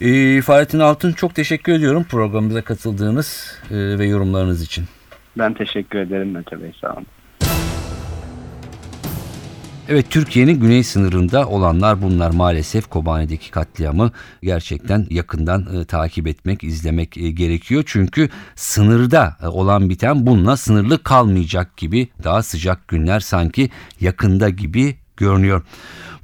Ee, 0.00 0.42
Fahrettin 0.42 0.78
Altın 0.78 1.12
çok 1.12 1.34
teşekkür 1.34 1.72
ediyorum 1.72 2.06
programımıza 2.10 2.62
katıldığınız 2.62 3.58
e, 3.70 3.98
ve 3.98 4.06
yorumlarınız 4.06 4.62
için. 4.62 4.84
Ben 5.38 5.54
teşekkür 5.54 5.98
ederim 5.98 6.30
Mete 6.30 6.62
Bey 6.62 6.72
sağ 6.80 6.92
olun. 6.92 7.06
Evet 9.88 10.10
Türkiye'nin 10.10 10.60
güney 10.60 10.84
sınırında 10.84 11.48
olanlar 11.48 12.02
bunlar 12.02 12.30
maalesef 12.30 12.86
Kobani'deki 12.86 13.50
katliamı 13.50 14.10
gerçekten 14.42 15.06
yakından 15.10 15.80
e, 15.80 15.84
takip 15.84 16.26
etmek, 16.26 16.64
izlemek 16.64 17.16
e, 17.16 17.30
gerekiyor. 17.30 17.82
Çünkü 17.86 18.28
sınırda 18.54 19.36
e, 19.42 19.46
olan 19.46 19.90
biten 19.90 20.26
bununla 20.26 20.56
sınırlı 20.56 21.02
kalmayacak 21.02 21.76
gibi 21.76 22.08
daha 22.24 22.42
sıcak 22.42 22.88
günler 22.88 23.20
sanki 23.20 23.70
yakında 24.00 24.48
gibi 24.48 24.96
görünüyor. 25.16 25.62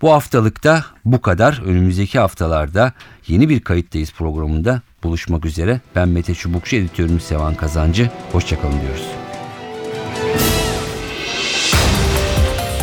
Bu 0.02 0.12
haftalıkta 0.12 0.84
bu 1.04 1.20
kadar. 1.20 1.62
Önümüzdeki 1.64 2.18
haftalarda 2.18 2.92
yeni 3.26 3.48
bir 3.48 3.60
kayıttayız 3.60 4.12
programında 4.12 4.82
buluşmak 5.02 5.44
üzere. 5.44 5.80
Ben 5.96 6.08
Mete 6.08 6.34
Çubukçu, 6.34 6.76
editörüm 6.76 7.20
Sevan 7.20 7.54
Kazancı. 7.54 8.10
Hoşçakalın 8.32 8.80
diyoruz. 8.80 9.06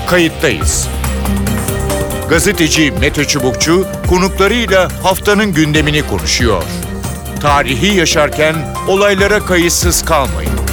Kayıttayız. 0.10 0.88
Gazeteci 2.30 2.91
Mete 2.91 3.26
Çubukçu 3.26 3.88
konuklarıyla 4.10 5.04
haftanın 5.04 5.54
gündemini 5.54 6.08
konuşuyor. 6.08 6.63
Tarihi 7.41 7.97
yaşarken 7.97 8.56
olaylara 8.88 9.39
kayıtsız 9.39 10.06
kalmayın. 10.06 10.73